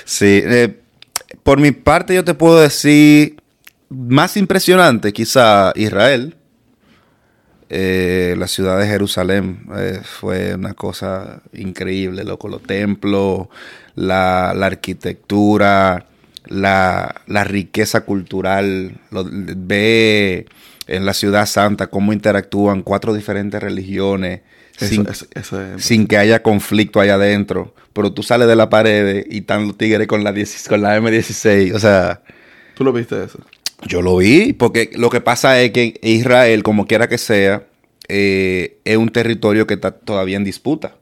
[0.05, 0.79] Sí, eh,
[1.43, 3.37] por mi parte yo te puedo decir,
[3.89, 6.35] más impresionante quizá Israel,
[7.69, 13.47] Eh, la ciudad de Jerusalén eh, fue una cosa increíble, loco, los templos,
[13.95, 16.05] la, la arquitectura,
[16.45, 20.45] la, la riqueza cultural, lo- ve
[20.87, 24.41] en la ciudad santa cómo interactúan cuatro diferentes religiones.
[24.77, 27.73] Eso- sin- eso- eso es- sin que haya conflicto allá adentro.
[27.93, 30.97] Pero tú sales de la pared y están los tigres con la, 10 con la
[30.99, 31.73] M16.
[31.73, 32.21] O sea,
[32.75, 33.39] ¿Tú lo viste eso?
[33.85, 37.63] Yo lo vi porque lo que pasa es que Israel, como quiera que sea,
[38.07, 40.95] eh, es un territorio que está todavía en disputa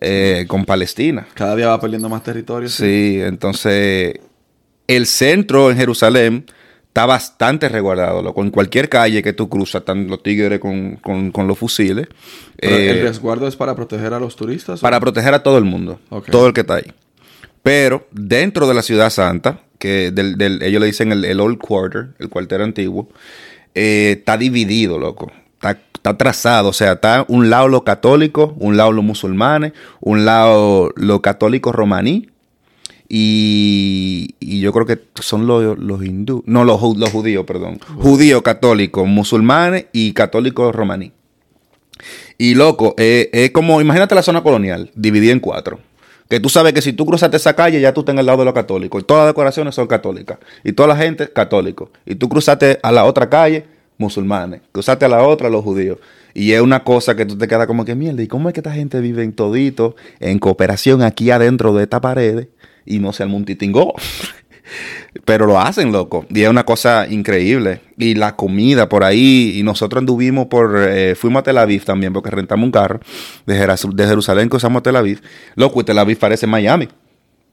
[0.00, 1.26] eh, con Palestina.
[1.34, 2.68] Cada día va perdiendo más territorio.
[2.68, 4.14] Sí, entonces
[4.86, 6.46] el centro en Jerusalén
[6.86, 8.22] está bastante resguardado.
[8.22, 8.42] loco.
[8.42, 12.06] En cualquier calle que tú cruzas están los tigres con, con- con los fusiles.
[12.56, 14.80] Pero Eh, ¿El resguardo es para proteger a los turistas?
[14.80, 16.00] o- para proteger a todo el mundo,
[16.30, 16.92] todo el que está ahí.
[17.62, 21.58] Pero dentro de la ciudad santa, que del, del- ellos le dicen el, el Old
[21.58, 23.08] Quarter, el cuartel antiguo,
[23.74, 25.30] eh, está dividido, loco.
[25.54, 30.24] Está, está trazado, o sea, está un lado los católicos, un lado los musulmanes, un
[30.24, 32.28] lado los católicos romaní.
[33.10, 37.80] Y, y yo creo que son los, los hindú, no, los, los judíos, perdón.
[37.96, 41.12] Judíos, católicos, musulmanes y católicos romaní.
[42.36, 45.80] Y loco, eh, es como, imagínate la zona colonial, dividida en cuatro.
[46.28, 48.40] Que tú sabes que si tú cruzaste esa calle, ya tú estás en el lado
[48.40, 49.02] de los católicos.
[49.02, 50.38] Y todas las decoraciones son católicas.
[50.62, 51.90] Y toda la gente, católico.
[52.04, 53.64] Y tú cruzaste a la otra calle,
[53.96, 54.60] musulmanes.
[54.72, 55.98] Cruzaste a la otra, los judíos.
[56.34, 58.22] Y es una cosa que tú te quedas como que mierda.
[58.22, 62.00] ¿Y cómo es que esta gente vive en todito, en cooperación aquí adentro de esta
[62.00, 62.48] pared
[62.84, 63.94] y no se titingó?
[65.28, 66.24] Pero lo hacen, loco.
[66.30, 67.82] Y es una cosa increíble.
[67.98, 69.58] Y la comida por ahí.
[69.58, 70.74] Y nosotros anduvimos por.
[70.88, 73.00] eh, fuimos a Tel Aviv también, porque rentamos un carro.
[73.44, 73.54] De,
[74.06, 75.20] Jerusalén cruzamos a Tel Aviv.
[75.54, 76.88] Loco, y Tel Aviv parece Miami.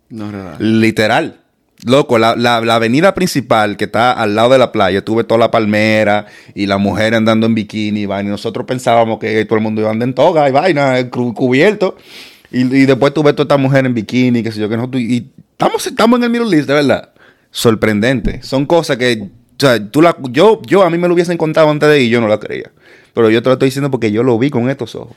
[0.10, 0.56] No es verdad.
[0.60, 1.42] Literal.
[1.86, 5.38] Loco, la, la- la avenida principal que está al lado de la playa, tuve toda
[5.40, 8.30] la palmera y la mujer andando en bikini y vaina.
[8.30, 11.98] Y nosotros pensábamos que todo el mundo iba a andar en toga y vaina, cubierto.
[12.52, 15.02] Y, y después tuve toda esta mujer en bikini, qué sé yo, que nosotros.
[15.02, 17.10] Y estamos, estamos en el Middle East, de verdad.
[17.56, 18.44] Sorprendente.
[18.44, 19.22] Son cosas que.
[19.22, 22.10] O sea, tú la, yo, yo a mí me lo hubiesen contado antes de y
[22.10, 22.70] yo no la creía.
[23.14, 25.16] Pero yo te lo estoy diciendo porque yo lo vi con estos ojos.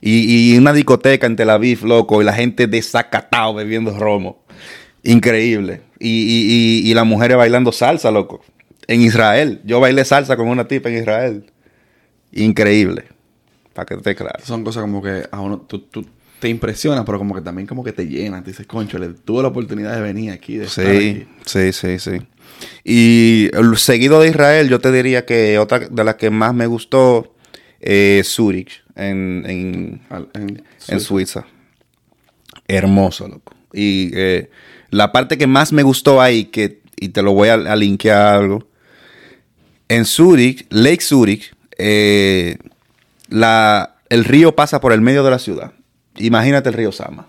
[0.00, 4.42] Y, y una discoteca en Tel Aviv, loco, y la gente desacatado bebiendo romo.
[5.04, 5.82] Increíble.
[6.00, 8.42] Y, y- y- y las mujeres bailando salsa, loco.
[8.88, 9.60] En Israel.
[9.64, 11.46] Yo bailé salsa con una tipa en Israel.
[12.32, 13.04] Increíble.
[13.72, 14.40] Para que esté claro.
[14.44, 16.04] Son cosas como que a uno tú, tú
[16.40, 18.42] te impresiona, pero como que también como que te llenan.
[18.42, 21.26] Te dices, concho, le tuve la oportunidad de venir aquí, de estar Sí, aquí.
[21.46, 22.26] sí, sí, sí.
[22.84, 26.66] Y el seguido de Israel, yo te diría que otra de las que más me
[26.66, 27.34] gustó
[27.80, 31.46] es Zurich, en, en, Al- en en Suiza.
[32.68, 33.54] Hermoso, loco.
[33.72, 34.50] Y eh,
[34.90, 38.34] la parte que más me gustó ahí, que, y te lo voy a, a linkear
[38.34, 38.66] algo,
[39.88, 42.58] en Zurich, Lake Zurich, eh,
[43.28, 45.72] la, el río pasa por el medio de la ciudad.
[46.20, 47.26] Imagínate el río Sama.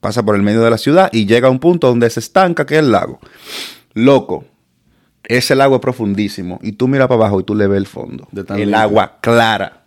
[0.00, 2.66] Pasa por el medio de la ciudad y llega a un punto donde se estanca,
[2.66, 3.20] que es el lago.
[3.94, 4.44] Loco,
[5.24, 6.58] ese lago es profundísimo.
[6.62, 8.28] Y tú miras para abajo y tú le ves el fondo.
[8.30, 9.84] De El agua clara.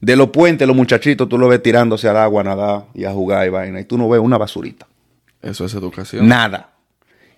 [0.00, 3.12] De los puentes, los muchachitos, tú lo ves tirándose al agua a nadar y a
[3.12, 3.80] jugar y vaina.
[3.80, 4.86] Y tú no ves una basurita.
[5.40, 6.28] Eso es educación.
[6.28, 6.72] Nada.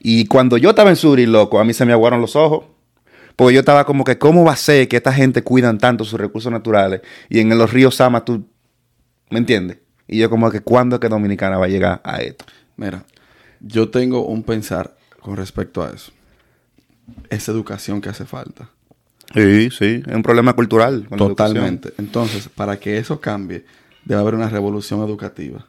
[0.00, 2.64] Y cuando yo estaba en Suri, loco, a mí se me aguaron los ojos.
[3.36, 6.18] Porque yo estaba como que, ¿cómo va a ser que esta gente cuidan tanto sus
[6.18, 7.02] recursos naturales?
[7.28, 8.46] Y en los ríos Sama, tú,
[9.30, 9.78] ¿me entiendes?
[10.08, 12.44] Y yo como que, ¿cuándo es que Dominicana va a llegar a esto?
[12.76, 13.04] Mira,
[13.60, 16.12] yo tengo un pensar con respecto a eso.
[17.30, 18.68] Es educación que hace falta.
[19.34, 21.06] Sí, sí, es un problema cultural.
[21.08, 21.92] con la Totalmente.
[21.98, 23.64] Entonces, para que eso cambie,
[24.04, 25.66] debe haber una revolución educativa.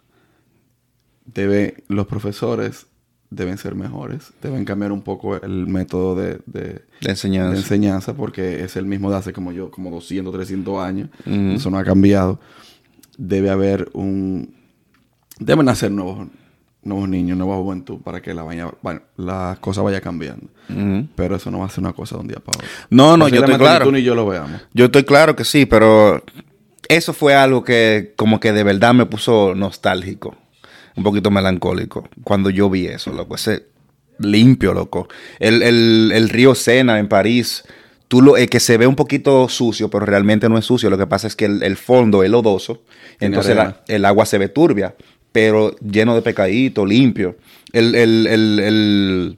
[1.26, 2.86] Debe, los profesores
[3.30, 7.52] deben ser mejores, deben cambiar un poco el método de, de- enseñanza.
[7.52, 11.10] de enseñanza porque es el mismo de hace como yo, como 200, 300 años.
[11.26, 12.40] Eso no ha cambiado.
[13.18, 14.56] Debe haber un...
[15.40, 16.28] Deben nacer nuevos,
[16.82, 20.48] nuevos niños, nueva juventud para que la, vaya, bueno, la cosa vaya cambiando.
[21.16, 22.68] Pero eso no va a ser una cosa de un día para otro.
[22.90, 23.86] No, no, yo estoy claro.
[23.86, 24.62] Tú ni yo lo veamos.
[24.74, 26.24] Yo estoy claro que sí, pero
[26.90, 30.36] eso fue algo que como que de verdad me puso nostálgico,
[30.96, 33.68] un poquito melancólico, cuando yo vi eso, loco, ese
[34.20, 35.08] limpio, loco.
[35.40, 37.64] El, el- el río Sena en París,
[38.08, 40.98] tú lo, eh, que se ve un poquito sucio, pero realmente no es sucio, lo
[40.98, 42.84] que pasa es que el, el fondo es lodoso,
[43.20, 44.96] entonces la- el agua se ve turbia,
[45.32, 47.36] pero lleno de pecadito, limpio.
[47.74, 49.38] El, el, el, el-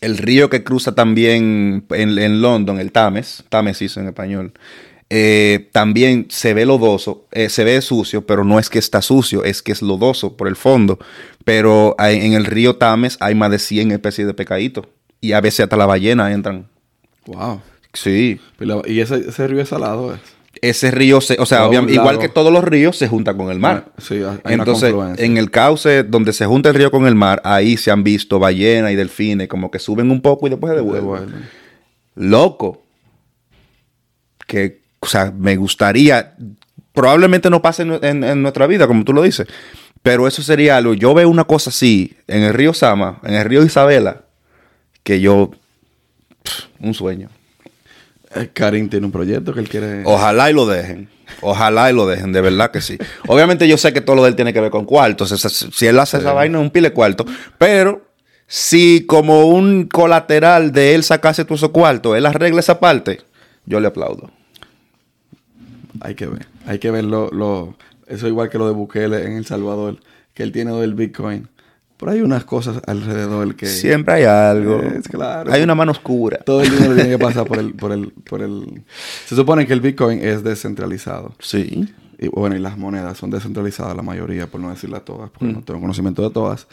[0.00, 4.52] el río que cruza también en, en London, el Thames, Támesis en español,
[5.08, 9.44] eh, también se ve lodoso, eh, se ve sucio, pero no es que está sucio,
[9.44, 10.98] es que es lodoso por el fondo.
[11.44, 14.86] Pero hay- en el río Tames hay más de 100 especies de pecaditos.
[15.20, 16.68] Y a veces hasta las ballenas entran.
[17.26, 17.60] Wow.
[17.92, 18.40] Sí.
[18.86, 20.20] Y, ese, ese río es salado, ¿es?
[20.62, 23.34] Ese río, se, o sea, Todo obvia- un igual que todos los ríos, se junta
[23.34, 23.84] con el mar.
[23.88, 27.42] Ah, sí, hay Entonces, en el cauce donde se junta el río con el mar,
[27.44, 30.76] ahí se han visto ballenas y delfines, como que suben un poco y después se
[30.76, 31.02] devuelven.
[31.04, 31.48] Devuelven.
[32.14, 32.82] loco.
[34.46, 36.34] Que, o sea, me gustaría.
[36.92, 39.46] Probablemente no pase en, en- en nuestra vida, como tú lo dices.
[40.02, 40.94] Pero eso sería algo.
[40.94, 44.22] Yo veo una cosa así en el río Sama, en el río Isabela,
[45.02, 45.50] que yo.
[46.80, 47.28] Un sueño.
[48.34, 50.02] Eh, Karim tiene un proyecto que él quiere...
[50.04, 51.08] Ojalá y lo dejen.
[51.40, 52.98] Ojalá y lo dejen, de verdad que sí.
[53.26, 55.30] Obviamente yo sé que todo lo de él tiene que ver con cuartos.
[55.74, 57.24] si él hace esa vaina es un pile cuarto.
[57.58, 58.06] Pero
[58.46, 63.20] si como un colateral de él sacarse todos esos cuartos, él arregla esa parte,
[63.64, 64.30] yo le aplaudo.
[66.00, 66.46] Hay que ver.
[66.66, 67.74] Hay que ver lo, lo-
[68.06, 69.98] Eso igual que lo de Bukele en El Salvador,
[70.34, 71.48] que él tiene del Bitcoin.
[71.98, 73.66] Pero hay unas cosas alrededor que...
[73.66, 74.82] Siempre hay algo.
[74.82, 75.50] Es claro.
[75.50, 76.38] Hay una mano oscura.
[76.44, 78.82] Todo el dinero tiene que pasar por el, por el, por el...
[79.24, 81.34] Se supone que el Bitcoin es descentralizado.
[81.38, 81.88] Sí.
[82.18, 85.62] Y bueno, y las monedas son descentralizadas la mayoría, por no decirlas todas, porque no
[85.62, 86.66] tengo conocimiento de todas.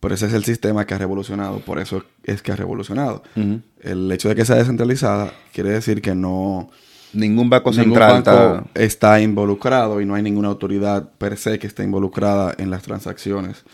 [0.00, 3.22] Pero ese es el sistema que ha revolucionado, por eso es que ha revolucionado.
[3.80, 6.70] El hecho de que sea descentralizada quiere decir que no...
[7.12, 8.84] Ningún banco ningún central banco está.
[8.84, 13.64] está involucrado y no hay ninguna autoridad per se que esté involucrada en las transacciones.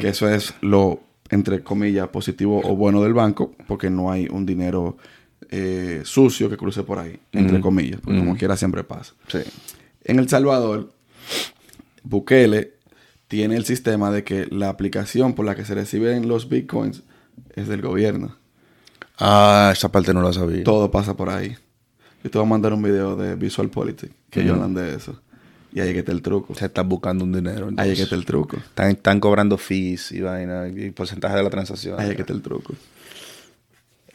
[0.00, 4.44] Que eso es lo, entre comillas, positivo o bueno del banco, porque no hay un
[4.46, 4.96] dinero
[5.50, 9.14] eh, sucio que cruce por ahí, entre comillas, porque como quiera siempre pasa.
[9.28, 9.38] Sí.
[10.04, 10.92] En El Salvador,
[12.02, 12.74] Bukele
[13.28, 17.02] tiene el sistema de que la aplicación por la que se reciben los bitcoins
[17.54, 18.36] es del gobierno.
[19.18, 20.64] Ah, esa parte no la sabía.
[20.64, 21.56] Todo pasa por ahí.
[22.22, 25.20] Yo te voy a mandar un video de Visual Politics que yo hablan de eso.
[25.74, 26.54] Y ahí que está el truco.
[26.54, 27.68] Se están buscando un dinero.
[27.76, 28.56] Ahí que está el truco.
[28.58, 31.98] Están, están cobrando fees y vaina y porcentaje de la transacción.
[32.00, 32.74] Ahí que está el truco.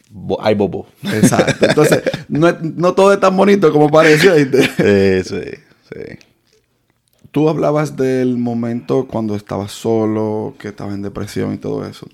[0.09, 0.87] Bo- hay bobo.
[1.03, 1.65] Exacto.
[1.67, 4.49] Entonces, no, no todo es tan bonito como parece.
[4.79, 5.41] Eh, sí,
[5.93, 6.17] sí.
[7.31, 12.07] Tú hablabas del momento cuando estabas solo, que estabas en depresión y todo eso.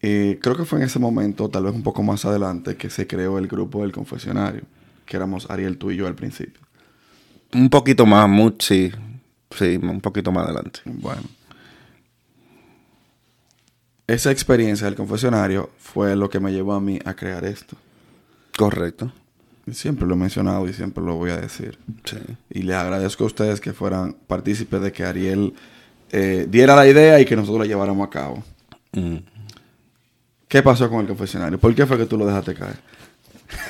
[0.00, 3.06] Y creo que fue en ese momento, tal vez un poco más adelante, que se
[3.06, 4.62] creó el grupo del confesionario,
[5.06, 6.60] que éramos Ariel, tú y yo al principio.
[7.54, 8.92] Un poquito más, mucho, sí.
[9.50, 10.80] Sí, un poquito más adelante.
[10.84, 11.22] Bueno.
[14.06, 17.76] Esa experiencia del confesionario fue lo que me llevó a mí a crear esto.
[18.56, 19.12] Correcto.
[19.70, 21.78] Siempre lo he mencionado y siempre lo voy a decir.
[22.04, 22.18] Sí.
[22.50, 25.54] Y le agradezco a ustedes que fueran partícipes de que Ariel
[26.10, 28.42] eh, diera la idea y que nosotros la lleváramos a cabo.
[28.92, 29.18] Mm.
[30.48, 31.58] ¿Qué pasó con el confesionario?
[31.58, 32.76] ¿Por qué fue que tú lo dejaste caer?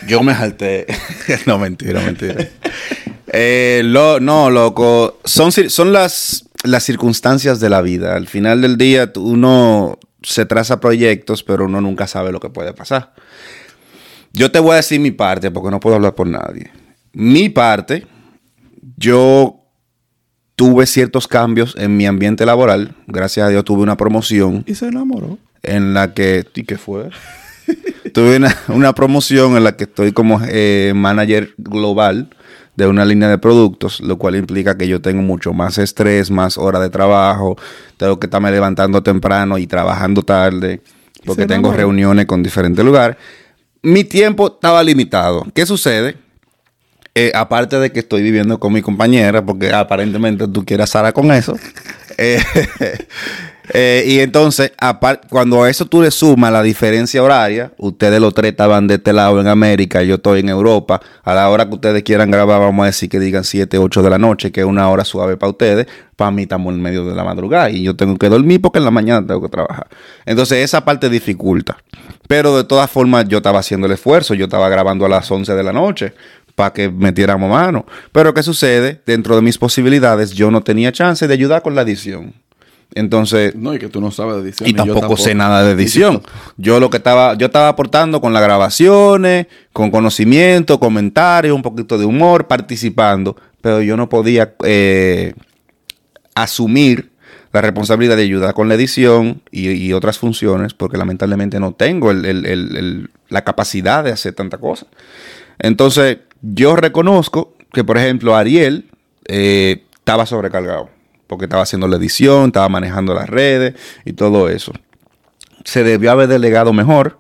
[0.09, 0.87] Yo me jalté.
[1.47, 2.49] no, mentira, mentira.
[3.33, 5.19] Eh, lo- no, loco.
[5.25, 8.15] Son, son las, las circunstancias de la vida.
[8.15, 12.73] Al final del día, uno se traza proyectos, pero uno nunca sabe lo que puede
[12.75, 13.15] pasar.
[14.33, 16.71] Yo te voy a decir mi parte, porque no puedo hablar por nadie.
[17.13, 18.07] Mi parte,
[18.97, 19.59] yo
[20.57, 22.95] tuve ciertos cambios en mi ambiente laboral.
[23.07, 25.39] Gracias a Dios tuve una promoción Y se enamoró.
[25.63, 26.47] en la que...
[26.55, 27.11] ¿Y qué fue?
[28.15, 32.29] Tuve una, una promoción en la que estoy como eh, manager global
[32.77, 36.57] de una línea de productos, lo cual implica que yo tengo mucho más estrés, más
[36.57, 37.57] horas de trabajo,
[37.97, 40.81] tengo que estarme levantando temprano y trabajando tarde,
[41.25, 43.17] porque tengo reuniones con diferentes lugares.
[43.83, 45.47] Mi tiempo estaba limitado.
[45.55, 46.17] ¿Qué sucede?
[47.15, 51.31] Eh, aparte de que estoy viviendo con mi compañera, porque aparentemente tú quieres Sara con
[51.31, 51.57] eso.
[52.19, 52.39] Eh,
[53.73, 54.73] eh, y entonces,
[55.31, 59.13] cuando a eso tú le sumas la diferencia horaria, ustedes los tres estaban de este
[59.13, 62.83] lado en América, yo estoy en Europa, a la hora que ustedes quieran grabar, vamos
[62.83, 65.51] a decir que digan 7, 8 de la noche, que es una hora suave para
[65.51, 65.87] ustedes,
[66.17, 68.85] para mí estamos en medio de la madrugada y yo tengo que dormir porque en
[68.85, 69.89] la mañana tengo que trabajar.
[70.27, 71.79] Entonces, esa parte dificulta.
[72.29, 75.55] Pero de todas formas, yo estaba haciendo el esfuerzo, yo estaba grabando a las 11
[75.55, 76.15] de la noche,
[76.55, 77.87] para que metiéramos mano.
[78.13, 79.01] Pero ¿qué sucede?
[79.07, 82.35] Dentro de mis posibilidades, yo no tenía chance de ayudar con la edición.
[82.95, 84.69] Entonces, No, y que tú no sabes de edición.
[84.69, 86.23] y ni yo tampoco sé nada de edición.
[86.57, 91.97] Yo lo que estaba, yo estaba aportando con las grabaciones, con conocimiento, comentarios, un poquito
[91.99, 95.35] de humor, participando, pero yo no podía eh,
[96.35, 97.11] asumir
[97.53, 102.11] la responsabilidad de ayudar con la edición y, y otras funciones, porque lamentablemente no tengo
[102.11, 104.87] el- el- el- el- la capacidad de hacer tanta cosa.
[105.59, 108.87] Entonces, yo reconozco que, por ejemplo, Ariel
[109.29, 110.89] eh, estaba sobrecargado,
[111.33, 113.73] porque estaba haciendo la edición, estaba manejando las redes
[114.05, 114.71] y todo eso.
[115.65, 117.17] Se debió haber delegado mejor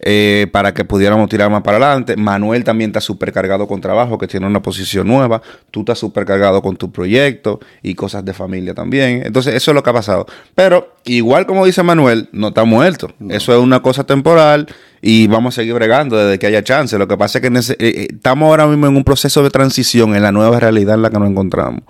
[0.00, 2.16] eh, para que pudiéramos tirar más para adelante.
[2.16, 5.42] Manuel también está supercargado con trabajo, que tiene una posición nueva.
[5.70, 9.20] Tú estás supercargado con tu proyecto y cosas de familia también.
[9.26, 10.24] Entonces, eso es lo que ha pasado.
[10.54, 13.12] Pero, igual como dice Manuel, no está muerto.
[13.28, 14.66] Eso es una cosa temporal
[15.08, 16.98] y vamos a seguir bregando desde que haya chance.
[16.98, 20.16] Lo que pasa es que eh, eh, estamos ahora mismo en un proceso de transición
[20.16, 21.82] en la nueva realidad en la que nos encontramos.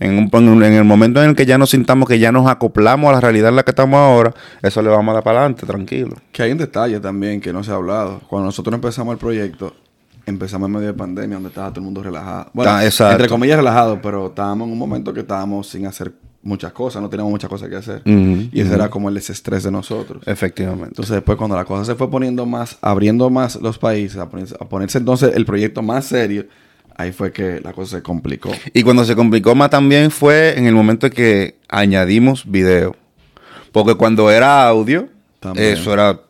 [0.00, 2.32] En, un- en un- en el momento en el que ya nos sintamos que ya
[2.32, 5.22] nos acoplamos a la realidad en la que estamos ahora, eso le vamos a dar
[5.24, 6.16] para adelante, tranquilo.
[6.32, 8.20] Que hay un detalle también que no se ha hablado.
[8.28, 9.74] Cuando nosotros empezamos el proyecto,
[10.26, 12.50] empezamos en medio de pandemia, donde estaba todo el mundo relajado.
[12.54, 16.12] Bueno, Ah, entre comillas relajado, pero estábamos en un momento que estábamos sin hacer
[16.44, 18.02] muchas cosas, no teníamos muchas cosas que hacer.
[18.04, 20.22] Y ese era como el desestrés de nosotros.
[20.26, 20.88] Efectivamente.
[20.90, 24.54] Entonces después cuando la cosa se fue poniendo más, abriendo más los países, a ponerse,
[24.60, 26.46] a ponerse entonces el proyecto más serio,
[26.96, 28.50] ahí fue que la cosa se complicó.
[28.72, 32.94] Y cuando se complicó más también fue en el momento en que añadimos video.
[33.72, 35.08] Porque cuando era audio,
[35.40, 35.72] También.
[35.72, 36.20] eso era,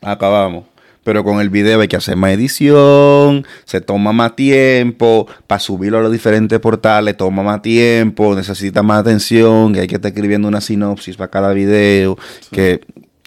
[0.00, 0.64] acabamos.
[1.06, 5.98] Pero con el video hay que hacer más edición, se toma más tiempo, para subirlo
[5.98, 10.48] a los diferentes portales toma más tiempo, necesita más atención, que hay que estar escribiendo
[10.48, 12.18] una sinopsis para cada video,
[12.50, 12.80] que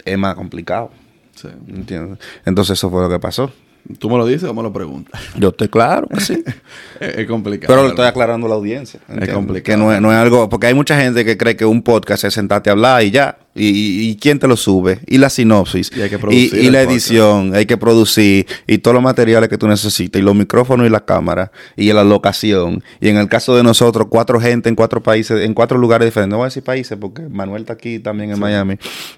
[0.04, 0.92] es más complicado.
[1.36, 1.48] Sí.
[1.70, 2.20] ¿entiendes?
[2.44, 3.50] Entonces eso fue lo que pasó.
[3.98, 5.20] ¿Tú me lo dices o me lo preguntas?
[5.36, 6.44] Yo estoy claro que sí.
[7.00, 7.68] es, es complicado.
[7.68, 7.92] Pero lo ¿verdad?
[7.92, 9.00] estoy aclarando a la audiencia.
[9.08, 9.34] ¿entiendes?
[9.34, 9.64] complicado.
[9.78, 10.48] Que no es, no es algo.
[10.50, 13.38] Porque hay mucha gente que cree que un podcast es sentarte a hablar y ya.
[13.56, 15.00] Y, y- y quién te lo sube.
[15.08, 15.92] Y la sinopsis.
[15.96, 16.92] Y hay que producir y la podcast.
[16.92, 17.56] edición.
[17.56, 18.46] Hay que producir.
[18.68, 20.20] Y todos los materiales que tú necesitas.
[20.20, 21.52] Y los micrófonos y la cámara.
[21.76, 22.84] Y la locación.
[23.02, 25.42] Y en el caso de nosotros, cuatro gente en cuatro países.
[25.44, 26.32] En cuatro lugares diferentes.
[26.32, 28.76] No voy a decir países porque Manuel está aquí también en Miami.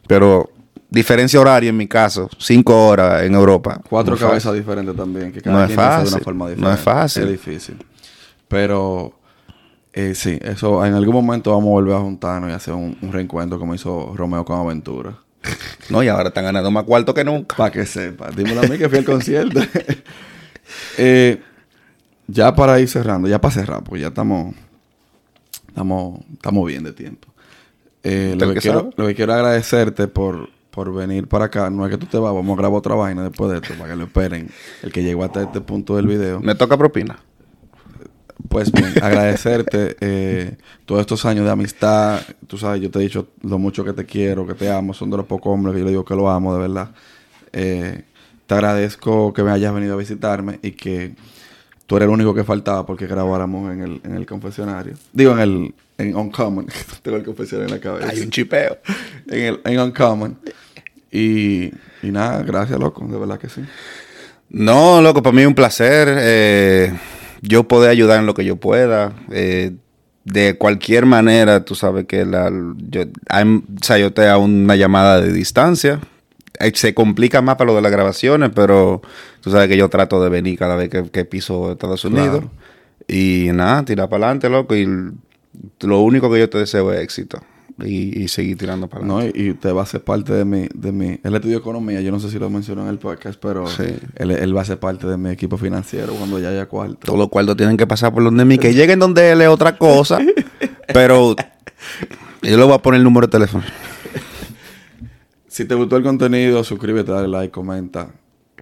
[0.08, 0.50] Pero
[0.92, 2.30] diferencia horaria en mi caso.
[2.38, 3.82] Cinco horas en Europa.
[3.90, 5.32] Cuatro No es cabezas diferentes también.
[5.32, 6.14] Que cada No es quien de fácil.
[6.14, 6.82] una forma No es diferente.
[6.84, 7.24] fácil.
[7.24, 7.78] Es difícil.
[8.48, 9.14] Pero
[9.94, 13.12] eh, sí, eso en algún momento vamos a volver a juntarnos y hacer un, un
[13.12, 15.18] reencuentro como hizo Romeo con Aventura.
[15.90, 17.58] No, y ahora están ganando más cuarto que nunca.
[17.58, 18.30] Para que sepa.
[18.32, 19.60] Dímelo a mí que fui al concierto.
[20.98, 21.42] Eh,
[22.28, 24.56] ya para ir cerrando, ya para cerrar, porque ya estamos,
[25.68, 27.28] estamos, estamos bien de tiempo.
[28.04, 31.70] Eh, lo, que quiero, lo que quiero agradecerte por, por venir para acá.
[31.70, 33.92] No es que tú te vas, vamos a grabar otra vaina después de esto, para
[33.92, 34.50] que lo esperen.
[34.82, 36.40] El que llegó hasta este punto del video.
[36.40, 37.20] Me toca propina.
[38.50, 42.22] Pues bien, agradecerte eh, todos estos años de amistad.
[42.48, 44.94] Tú sabes, yo te he dicho lo mucho que te quiero, que te amo.
[44.94, 46.92] Son de los pocos hombres que yo le digo que lo amo, de verdad.
[47.54, 48.04] Eh,
[48.48, 51.14] te agradezco que me hayas venido a visitarme y que
[51.86, 54.96] tú eres el único que faltaba porque grabáramos en el, en el confesionario.
[55.14, 56.68] Digo, en el en Uncommon.
[57.02, 58.10] Tengo el confesionario en la cabeza.
[58.12, 58.78] Hay un chipeo.
[59.28, 60.38] En, el, en Uncommon.
[61.12, 61.66] Y,
[62.04, 63.06] y nada, gracias, loco.
[63.08, 63.62] De verdad que sí.
[64.50, 66.08] No, loco, para mí es un placer.
[66.12, 66.94] eh,
[67.42, 69.14] yo poder ayudar en lo que yo pueda.
[69.32, 69.72] eh,
[70.24, 74.76] de cualquier manera, tú sabes que la, yo, I'm- o sea, yo te hago una
[74.76, 76.00] llamada de distancia.
[76.60, 79.02] Eh, Se complica más para lo de las grabaciones, pero
[79.42, 82.42] tú sabes que yo trato de venir cada vez que, que piso Estados Unidos.
[82.42, 82.52] Claro.
[83.08, 84.76] Y nada, tirar para adelante, loco.
[84.76, 84.88] Y
[85.82, 87.40] lo único que yo te deseo es éxito.
[87.84, 89.40] Y, y seguir tirando para No, adelante.
[89.42, 91.20] y, y te va a ser parte de mi, de mi...
[91.24, 93.86] Él estudió economía, yo no sé si lo mencionó en el podcast, pero Sí.
[94.18, 97.00] él, él va a ser parte de mi equipo financiero cuando ya haya cuarto.
[97.06, 98.58] Todos los cuartos tienen que pasar por donde mí.
[98.60, 100.20] Que lleguen donde él es otra cosa.
[100.94, 101.36] pero
[102.44, 103.64] yo le voy a poner el número de teléfono.
[105.48, 108.12] Si te gustó el contenido, suscríbete, dale like, comenta.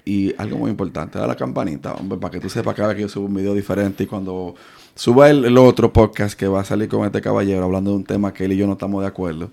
[0.05, 2.95] Y algo muy importante, dale a la campanita, hombre, para que tú sepas cada vez
[2.95, 4.55] que yo subo un video diferente y cuando
[4.99, 8.03] suba el, el otro podcast que va a salir con este caballero hablando de un
[8.03, 9.49] tema que él y yo no estamos de acuerdo,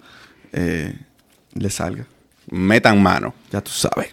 [0.52, 0.92] eh,
[1.54, 2.04] le salga.
[2.50, 3.32] Metan mano.
[3.52, 4.12] Ya tú sabes.